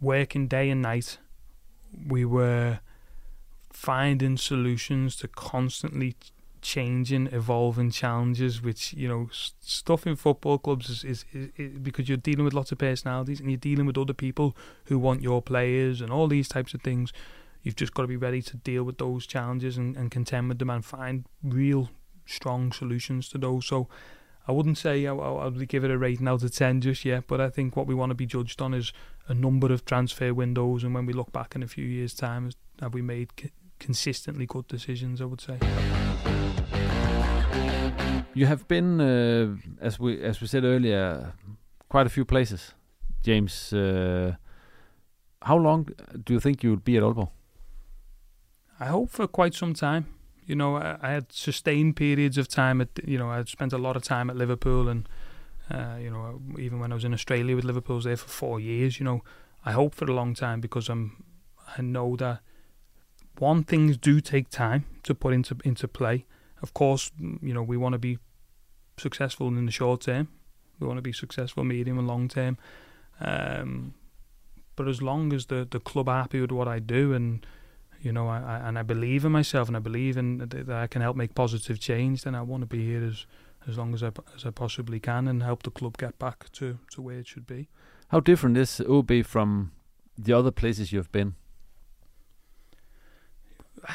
[0.01, 1.19] working day and night
[2.07, 2.81] we were
[3.71, 6.17] finding solutions to constantly
[6.67, 12.09] changing, evolving challenges, which you know stuff in football clubs is, is, is, is, because
[12.09, 14.57] you're dealing with lots of personalities and you're dealing with other people
[14.87, 17.13] who want your players and all these types of things.
[17.63, 20.59] You've just got to be ready to deal with those challenges and, and contend with
[20.59, 21.91] them and find real
[22.27, 23.67] strong solutions to those.
[23.67, 23.89] So
[24.49, 27.29] I wouldn't say I, I would give it a rating out of 10 just yet,
[27.29, 28.93] but I think what we want to be judged on is
[29.29, 30.83] a number of transfer windows.
[30.83, 32.51] And when we look back in a few years' time,
[32.81, 33.31] have we made
[33.79, 35.59] consistently good decisions, I would say.
[38.35, 41.33] You have been, uh, as we as we said earlier,
[41.89, 42.75] quite a few places,
[43.23, 43.73] James.
[43.73, 44.37] Uh,
[45.43, 45.89] how long
[46.25, 47.31] do you think you will be at Aalborg?
[48.79, 50.07] I hope for quite some time.
[50.45, 52.89] You know, I, I, had sustained periods of time at.
[53.05, 55.09] You know, I spent a lot of time at Liverpool, and
[55.71, 58.29] uh, you know, even when I was in Australia with Liverpool, I was there for
[58.29, 59.01] four years.
[59.01, 59.23] You know,
[59.65, 61.25] I hope for a long time because I'm.
[61.79, 62.41] I know that
[63.41, 66.27] one things do take time to put into into play.
[66.63, 68.19] Of course, you know we want to be
[68.97, 70.29] successful in the short term.
[70.79, 72.59] We want to be successful medium and long term.
[73.21, 73.95] Um,
[74.75, 77.47] but as long as the the club are happy with what I do and
[78.01, 80.87] you know I, I and I believe in myself and I believe in that I
[80.87, 83.27] can help make positive change, then I want to be here as
[83.69, 86.79] as long as I as I possibly can and help the club get back to
[86.91, 87.69] to where it should be.
[88.09, 89.73] How different is AaB from
[90.17, 91.35] the other places you've been?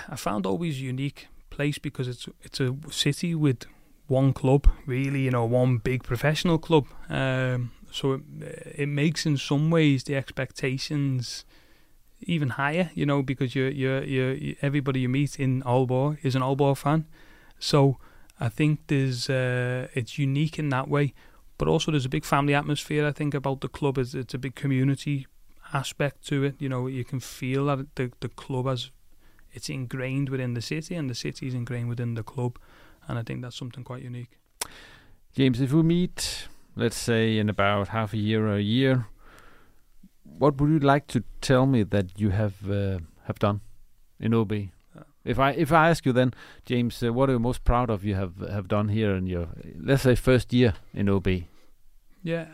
[0.09, 3.65] I found always unique place because it's it's a city with
[4.07, 6.85] one club, really, you know, one big professional club.
[7.09, 8.21] Um, so it,
[8.77, 11.45] it makes in some ways the expectations
[12.21, 16.41] even higher, you know, because you're you're you're everybody you meet in Aalborg is an
[16.41, 17.05] Aalborg fan.
[17.59, 17.97] So
[18.39, 21.13] I think there's uh, it's unique in that way.
[21.61, 23.05] but also there's a big family atmosphere.
[23.05, 25.27] I think about the club is it's a big community
[25.73, 26.55] aspect to it.
[26.57, 28.89] You know, you can feel that the the club has
[29.53, 32.57] it's ingrained within the city, and the city is ingrained within the club,
[33.07, 34.39] and I think that's something quite unique.
[35.35, 39.07] James, if we meet, let's say, in about half a year or a year,
[40.23, 43.61] what would you like to tell me that you have uh, have done
[44.19, 44.71] in AaB?
[45.23, 46.33] If I if I ask you then,
[46.65, 49.49] James, uh, what are you most proud of you have have done here in your
[49.79, 51.45] let's say first year in AaB?
[52.23, 52.47] Yeah,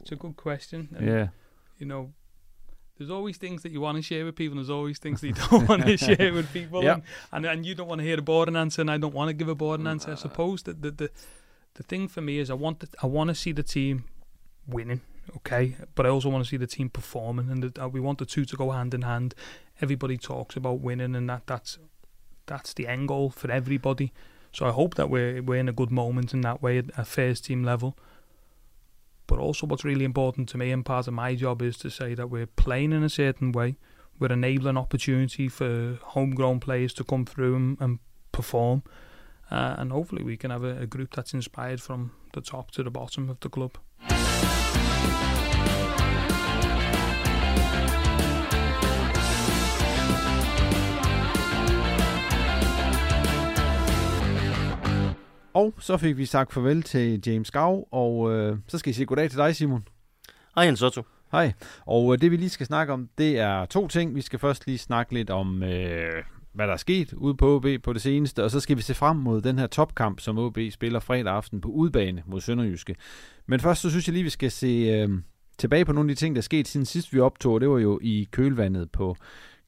[0.00, 0.88] it's a good question.
[0.96, 1.28] And, yeah,
[1.78, 2.12] you know,
[2.98, 5.26] there's always things that you want to share with people, and there's always things that
[5.28, 6.82] you don't want to share with people.
[6.82, 6.96] Yep.
[7.32, 9.28] And, and, and you don't want to hear a boring answer, and I don't want
[9.28, 10.12] to give a boring answer.
[10.12, 11.10] I suppose that the, the
[11.76, 14.04] the thing for me is I want to, I want to see the team
[14.66, 15.02] winning,
[15.36, 18.18] okay, but I also want to see the team performing, and the, uh, we want
[18.18, 19.34] the two to go hand in hand.
[19.82, 21.78] Everybody talks about winning, and that that's
[22.46, 24.12] that's the end goal for everybody.
[24.52, 27.06] So I hope that we're we're in a good moment in that way at, at
[27.06, 27.96] first team level.
[29.26, 32.14] But also, what's really important to me and part of my job is to say
[32.14, 33.76] that we're playing in a certain way.
[34.18, 37.98] We're enabling opportunity for homegrown players to come through and, and
[38.32, 38.82] perform.
[39.50, 42.82] Uh, and hopefully, we can have a, a group that's inspired from the top to
[42.82, 43.78] the bottom of the club.
[55.56, 59.06] Og så fik vi sagt farvel til James Gav, og øh, så skal I sige
[59.06, 59.88] goddag til dig, Simon.
[60.54, 61.02] Hej, Jens Otto.
[61.32, 61.52] Hej.
[61.86, 64.14] Og øh, det vi lige skal snakke om, det er to ting.
[64.14, 67.66] Vi skal først lige snakke lidt om, øh, hvad der er sket ude på OB
[67.82, 70.58] på det seneste, og så skal vi se frem mod den her topkamp, som OB
[70.70, 72.96] spiller fredag aften på udbane mod Sønderjyske.
[73.46, 75.08] Men først så synes jeg lige, vi skal se øh,
[75.58, 77.60] tilbage på nogle af de ting, der er sket siden sidst vi optog.
[77.60, 79.16] Det var jo i kølvandet på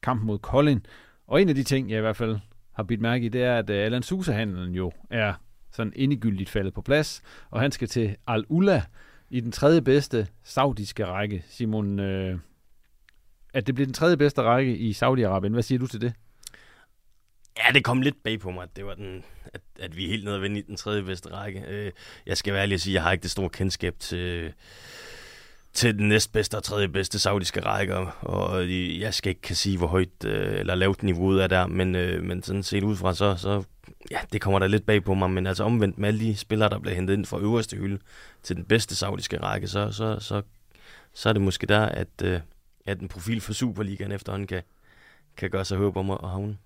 [0.03, 0.85] kampen mod Kolding.
[1.27, 2.37] Og en af de ting, jeg i hvert fald
[2.73, 5.33] har bidt mærke i, det er, at øh, Allan Susa-handlen jo er
[5.71, 8.81] sådan endegyldigt faldet på plads, og han skal til Al-Ula
[9.29, 11.43] i den tredje bedste saudiske række.
[11.49, 12.39] Simon, øh,
[13.53, 15.49] at det bliver den tredje bedste række i Saudi-Arabien.
[15.49, 16.13] Hvad siger du til det?
[17.57, 20.09] Ja, det kom lidt bag på mig, at, det var den, at, at vi er
[20.09, 21.63] helt nede og vinde i den tredje bedste række.
[21.67, 21.91] Øh,
[22.25, 24.53] jeg skal være ærlig at sige, at jeg har ikke det store kendskab til,
[25.79, 29.87] til den næstbedste og tredje bedste saudiske række, og jeg skal ikke kan sige, hvor
[29.87, 33.35] højt øh, eller lavt niveauet er der, men, øh, men sådan set ud fra, så,
[33.35, 33.63] så
[34.11, 36.69] ja, det kommer der lidt bag på mig, men altså omvendt med alle de spillere,
[36.69, 37.99] der bliver hentet ind fra øverste hylde
[38.43, 40.41] til den bedste saudiske række, så, så, så,
[41.13, 42.39] så er det måske der, at, øh,
[42.85, 44.61] at en profil for Superligaen efterhånden kan,
[45.37, 46.57] kan gøre sig håb om at havne.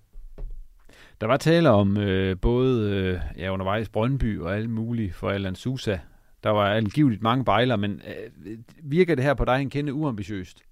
[1.20, 5.54] Der var tale om øh, både øh, ja, undervejs Brøndby og alle mulige for Alan
[5.54, 5.98] Sousa.
[6.44, 10.62] Der var angiveligt mange bejler, men øh, virker det her på dig en kende uambitiøst?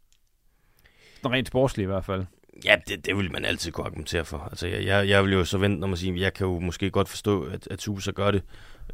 [1.24, 2.24] Rent sportsligt i hvert fald.
[2.64, 4.38] Ja, det, det vil man altid kunne argumentere for.
[4.38, 6.58] Altså, jeg, jeg, jeg vil jo så vente om at sige, at jeg kan jo
[6.58, 8.42] måske godt forstå, at, at Sousa gør det.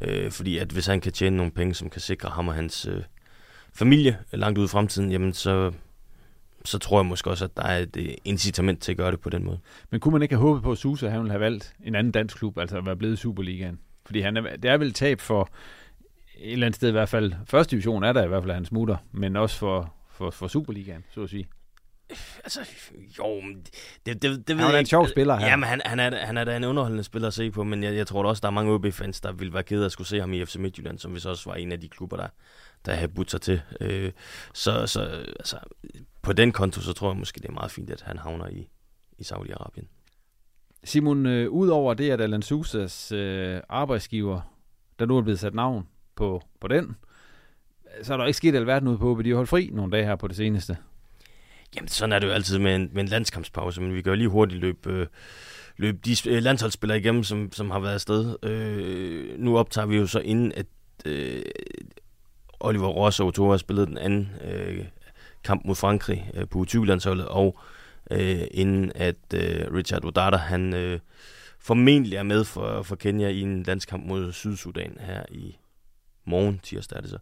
[0.01, 2.85] Øh, fordi at hvis han kan tjene nogle penge, som kan sikre ham og hans
[2.85, 3.01] øh,
[3.73, 5.71] familie langt ud i fremtiden, jamen så,
[6.65, 9.29] så tror jeg måske også, at der er et incitament til at gøre det på
[9.29, 9.59] den måde.
[9.89, 12.11] Men kunne man ikke have håbet på, at Sousa han ville have valgt en anden
[12.11, 13.79] dansk klub, altså at være blevet i Superligaen?
[14.05, 15.49] Fordi han er, det er vel tab for
[16.41, 17.33] et eller andet sted i hvert fald.
[17.45, 21.03] Første division er der i hvert fald, hans mutter, men også for, for, for Superligaen,
[21.13, 21.47] så at sige.
[22.43, 22.59] Altså,
[23.17, 23.41] jo,
[24.05, 25.47] det, det, det ved han er jeg en sjov spiller her.
[25.47, 27.95] Jamen, han, han, er, han er da en underholdende spiller at se på, men jeg,
[27.95, 30.07] jeg tror da også, der er mange OB-fans, der vil være kede af at skulle
[30.07, 32.27] se ham i FC Midtjylland, som hvis også var en af de klubber, der,
[32.85, 33.61] der har budt sig til.
[33.81, 34.11] Øh,
[34.53, 35.01] så, så
[35.39, 35.57] altså,
[36.21, 38.69] på den konto, så tror jeg måske, det er meget fint, at han havner i,
[39.17, 39.85] i Saudi-Arabien.
[40.83, 44.41] Simon, øh, udover det, at Alan Sousas øh, arbejdsgiver,
[44.99, 45.87] der nu er blevet sat navn
[46.19, 46.95] på, på den,
[48.03, 50.05] så er der ikke sket alverden ud på, at de har holdt fri nogle dage
[50.05, 50.77] her på det seneste.
[51.75, 54.15] Jamen, sådan er det jo altid med en, med en landskampspause, men vi kan jo
[54.15, 55.07] lige hurtigt løbe, øh,
[55.77, 58.35] løbe de øh, landsholdsspillere igennem, som, som har været afsted.
[58.43, 60.65] Øh, nu optager vi jo så inden, at
[61.05, 61.41] øh,
[62.59, 64.85] Oliver Ross og har spillet den anden øh,
[65.43, 67.59] kamp mod Frankrig øh, på U20-landsholdet, og
[68.11, 70.99] øh, inden at øh, Richard Odata, han øh,
[71.59, 75.57] formentlig er med for, for Kenya i en landskamp mod Sydsudan her i
[76.25, 77.17] morgen, tirsdag er det så.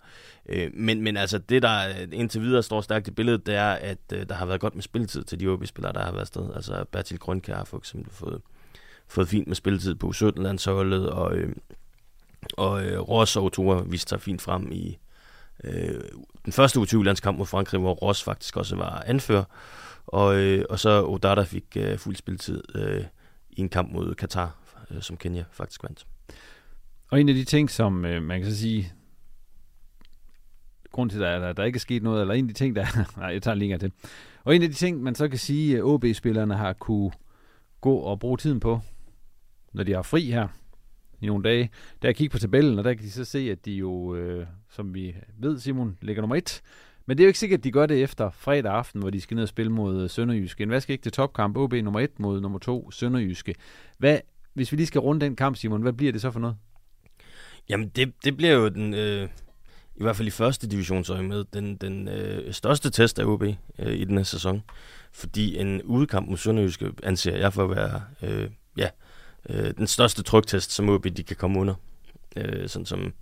[0.49, 3.97] Øh, men, men altså, det der indtil videre står stærkt i billedet, det er, at
[4.13, 6.53] øh, der har været godt med spilletid til de OB-spillere, der har været sted.
[6.55, 8.41] Altså, Bertil Grønkær har for eksempel fået,
[9.07, 11.55] fået fint med spilletid på 17-landsholdet, og, øh,
[12.57, 14.97] og øh, Ross og Otora viste sig fint frem i
[15.63, 16.01] øh,
[16.45, 19.43] den første U20-landskamp mod Frankrig, hvor Ross faktisk også var anfører,
[20.07, 23.03] og, øh, og så Odata fik øh, fuld spilletid øh,
[23.51, 24.55] i en kamp mod Katar,
[24.91, 26.05] øh, som Kenya faktisk vandt.
[27.12, 28.93] Og en af de ting, som øh, man kan så sige,
[30.91, 32.86] grund til, at der, der ikke er sket noget, eller en af de ting, der...
[33.20, 33.91] nej, jeg tager lige til.
[34.43, 37.12] Og en af de ting, man så kan sige, at OB-spillerne har kunne
[37.82, 38.80] gå og bruge tiden på,
[39.74, 40.47] når de har fri her,
[41.22, 41.70] i nogle dage,
[42.01, 44.93] der kigge på tabellen, og der kan de så se, at de jo, øh, som
[44.93, 46.62] vi ved, Simon, ligger nummer et.
[47.05, 49.22] Men det er jo ikke sikkert, at de gør det efter fredag aften, hvor de
[49.22, 50.64] skal ned og spille mod øh, Sønderjyske.
[50.64, 53.55] En vask ikke til topkamp, OB nummer 1 mod nummer 2, Sønderjyske.
[53.97, 54.20] Hvad,
[54.53, 56.58] hvis vi lige skal runde den kamp, Simon, hvad bliver det så for noget?
[57.70, 59.30] Jamen, det, det bliver jo den, øh,
[59.95, 63.43] i hvert fald i første divisionsøje med, den, den øh, største test af OB
[63.80, 64.63] øh, i den her sæson.
[65.11, 68.89] Fordi en udekamp mod Sønderjyske anser jeg for at være øh, ja,
[69.49, 71.74] øh, den største trygtest, som OB de kan komme under.
[72.36, 73.13] Øh, sådan som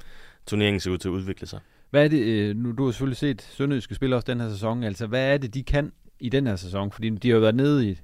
[0.45, 1.59] turneringen ser ud til at udvikle sig.
[1.89, 4.83] Hvad er det, øh, nu du har selvfølgelig set Sønderjyske spille også den her sæson,
[4.83, 6.91] altså hvad er det, de kan i den her sæson?
[6.91, 7.99] Fordi de har jo været nede i,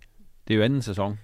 [0.48, 1.20] det er jo anden sæson,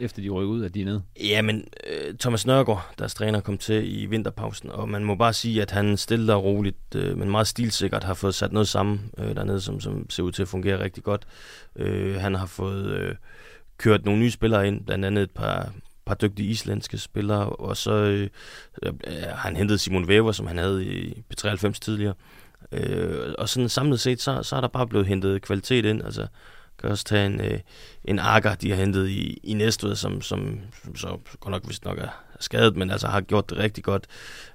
[0.00, 1.02] efter de rykker ud, at de er nede.
[1.20, 5.62] Jamen, øh, Thomas Nørgaard, deres træner, kom til i vinterpausen, og man må bare sige,
[5.62, 9.34] at han stille og roligt, øh, men meget stilsikkert har fået sat noget sammen øh,
[9.34, 11.26] dernede, som, som ser ud til at fungere rigtig godt.
[11.76, 13.14] Øh, han har fået øh,
[13.78, 15.72] kørt nogle nye spillere ind, blandt andet et par,
[16.06, 18.28] par dygtige islandske spillere, og så øh,
[18.82, 18.92] øh,
[19.34, 22.14] han hentet Simon Weber, som han havde i P93 tidligere.
[22.72, 26.04] Øh, og sådan samlet set, så, så er der bare blevet hentet kvalitet ind.
[26.04, 26.26] Altså,
[26.78, 27.60] kan også tage en, øh,
[28.04, 31.84] en Akker, de har hentet i, i Næstved, som, som, som så godt nok vist
[31.84, 32.08] nok er
[32.40, 34.06] skadet, men altså har gjort det rigtig godt.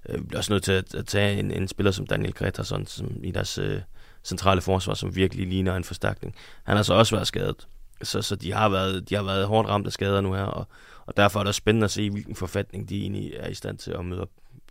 [0.10, 3.12] Øh, bliver også nødt til at, at tage en, en spiller som Daniel Gretarsson som
[3.24, 3.82] i deres øh,
[4.24, 6.36] centrale forsvar, som virkelig ligner en forstærkning.
[6.64, 7.68] Han har så også været skadet.
[8.02, 10.68] Så, så de, har været, de har været hårdt ramt af skader nu her, og,
[11.06, 13.92] og derfor er det spændende at se, hvilken forfatning de egentlig er i stand til
[13.92, 14.30] at møde op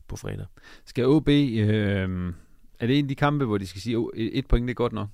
[0.08, 0.46] på fredag.
[0.84, 2.32] Skal OB, øh,
[2.78, 4.74] er det en af de kampe, hvor de skal sige, at et point det er
[4.74, 5.08] godt nok?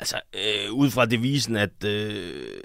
[0.00, 2.60] Altså, øh, ud fra devisen, at, øh,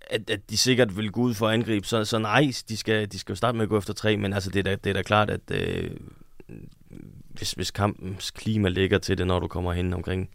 [0.00, 3.12] at, at de sikkert vil gå ud for at angribe, så, så nej, de skal,
[3.12, 4.90] de skal jo starte med at gå efter tre, men altså, det er da, det
[4.90, 5.90] er da klart, at øh,
[7.28, 10.30] hvis, hvis kampens klima ligger til det, når du kommer hen omkring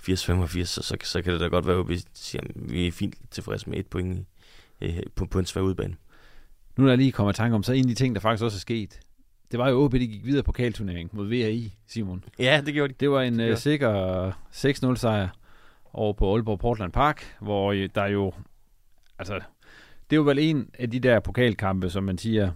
[0.00, 2.92] 80-85, så, så, så kan det da godt være, at vi siger, at vi er
[2.92, 4.26] fint tilfredse med et point
[4.80, 5.96] øh, på, på en svær udbane.
[6.76, 8.44] Nu er der lige kommet i tanke om, så en af de ting, der faktisk
[8.44, 9.00] også er sket,
[9.50, 12.24] det var jo OB, de gik videre på pokalturnering mod VRI, Simon.
[12.38, 12.96] Ja, det gjorde de.
[13.00, 15.28] Det var en uh, sikker 6-0 sejr
[15.94, 18.32] over på Aalborg Portland Park, hvor der jo,
[19.18, 19.40] altså,
[20.10, 22.50] det var vel en af de der pokalkampe, som man siger,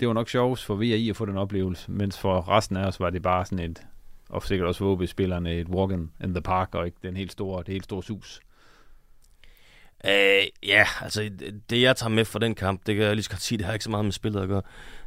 [0.00, 3.00] det var nok sjovt for VRI at få den oplevelse, mens for resten af os
[3.00, 3.82] var det bare sådan et,
[4.28, 7.32] og sikkert også for OB-spillerne, et walk in, in the park, og ikke den helt
[7.32, 8.40] store, det helt store sus.
[10.06, 11.30] Øh, ja, altså
[11.70, 13.66] det jeg tager med fra den kamp, det kan jeg lige så godt sige, det
[13.66, 14.62] har ikke så meget med spillet at gøre.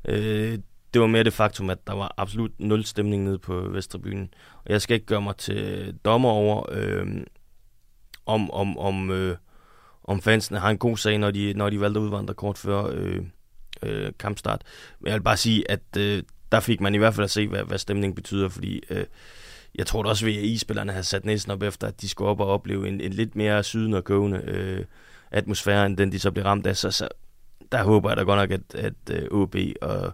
[0.06, 0.60] Øh,
[0.94, 4.34] det var mere det faktum, at der var absolut nul stemning nede på Vesterbyen.
[4.66, 7.08] Og jeg skal ikke gøre mig til dommer over, øh,
[8.28, 9.38] om, om, om, øh,
[10.04, 12.84] om fansene har en god sag, når de, når de valgte at udvandre kort før
[12.84, 13.22] øh,
[13.84, 14.62] øh, kampstart.
[15.00, 17.48] Men jeg vil bare sige, at øh, der fik man i hvert fald at se,
[17.48, 19.06] hvad, hvad stemningen betyder, fordi øh,
[19.76, 22.40] jeg tror da også, at I-spillerne har sat næsten op efter, at de skulle op
[22.40, 24.86] og opleve en, en lidt mere sydende og gående øh,
[25.32, 26.78] atmosfære, end den de så blev ramt af.
[26.78, 27.08] Så, så
[27.72, 30.14] der håber jeg da godt nok, at, at øh, OB og,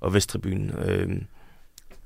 [0.00, 1.22] og Vesttribunen øh,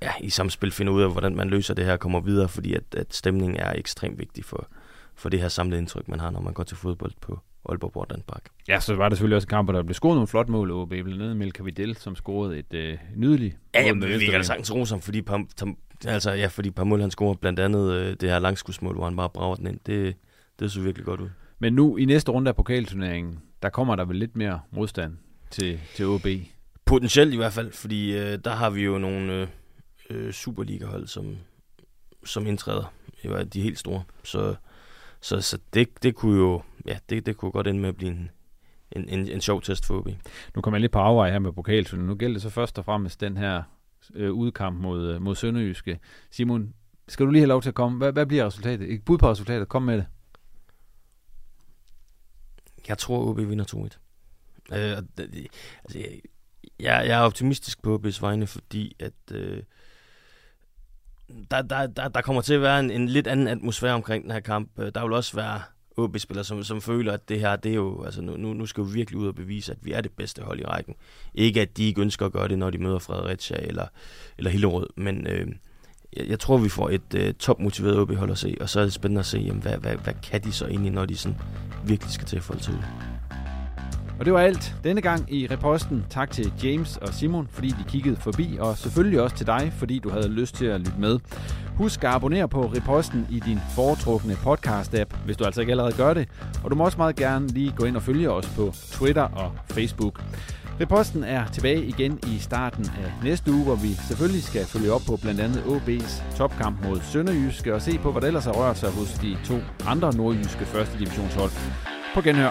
[0.02, 2.74] ja, i samspil finder ud af, hvordan man løser det her og kommer videre, fordi
[2.74, 4.68] at, at stemningen er ekstremt vigtig for,
[5.16, 7.38] for det her samlede indtryk, man har, når man går til fodbold på
[7.68, 8.44] Aalborg Bortland Park.
[8.68, 10.70] Ja, så var det selvfølgelig også en kamp, hvor der blev scoret nogle flot mål,
[10.70, 14.42] OB, blandt andet Melka Vidal, som scorede et øh, nydeligt Ja, jamen, vi kan da
[14.42, 18.16] sagtens rose ham, fordi par, tam, altså, ja, fordi mål, han scorede blandt andet øh,
[18.20, 19.80] det her langskudsmål, hvor han bare brager den ind.
[19.86, 20.16] Det,
[20.58, 21.28] det så virkelig godt ud.
[21.58, 25.16] Men nu i næste runde af pokalturneringen, der kommer der vel lidt mere modstand
[25.50, 26.26] til, til OB?
[26.84, 29.48] Potentielt i hvert fald, fordi øh, der har vi jo nogle øh,
[30.10, 31.36] øh Superliga-hold, som,
[32.24, 32.92] som indtræder.
[33.22, 34.02] Det var de helt store.
[34.24, 34.54] Så
[35.24, 38.10] så, så det, det kunne jo ja, det, det kunne godt ende med at blive
[38.10, 38.30] en,
[38.92, 40.08] en, en, en sjov test for OB.
[40.54, 42.06] Nu kommer jeg lidt på afvej her med pokalturen.
[42.06, 43.62] Nu gælder det så først og fremmest den her
[44.14, 46.00] øh, udkamp mod, øh, mod Sønderjyske.
[46.30, 46.74] Simon,
[47.08, 47.98] skal du lige have lov til at komme?
[47.98, 48.92] Hvad, hvad bliver resultatet?
[48.92, 49.68] Et bud på resultatet.
[49.68, 50.06] Kom med det.
[52.88, 53.78] Jeg tror, OB vinder 2-1.
[54.76, 54.98] Øh,
[55.84, 56.20] altså, jeg,
[56.80, 59.62] jeg er optimistisk på OB's vegne, fordi at øh,
[61.50, 64.32] der, der, der, der kommer til at være en, en lidt anden atmosfære omkring den
[64.32, 64.70] her kamp.
[64.78, 65.60] Øh, der vil også være
[65.96, 68.92] OB-spillere, som, som føler, at det her, det er jo, altså nu, nu skal vi
[68.92, 70.94] virkelig ud og bevise, at vi er det bedste hold i rækken.
[71.34, 73.86] Ikke at de ikke ønsker at gøre det, når de møder Fredericia eller,
[74.38, 75.48] eller Hillerød, men øh,
[76.16, 78.92] jeg, jeg tror, vi får et øh, topmotiveret OB-hold at se, og så er det
[78.92, 81.38] spændende at se, jamen, hvad, hvad, hvad kan de så egentlig, når de sådan
[81.86, 82.78] virkelig skal til at folde til
[84.18, 86.04] og det var alt denne gang i reposten.
[86.10, 89.98] Tak til James og Simon, fordi de kiggede forbi, og selvfølgelig også til dig, fordi
[89.98, 91.18] du havde lyst til at lytte med.
[91.76, 96.14] Husk at abonnere på reposten i din foretrukne podcast-app, hvis du altså ikke allerede gør
[96.14, 96.28] det.
[96.64, 99.52] Og du må også meget gerne lige gå ind og følge os på Twitter og
[99.70, 100.22] Facebook.
[100.80, 105.00] Reposten er tilbage igen i starten af næste uge, hvor vi selvfølgelig skal følge op
[105.06, 108.78] på blandt andet OB's topkamp mod Sønderjyske og se på, hvad der ellers har rørt
[108.78, 109.54] sig hos de to
[109.86, 111.50] andre nordjyske første divisionshold.
[112.14, 112.50] På genhør.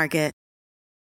[0.00, 0.39] Market.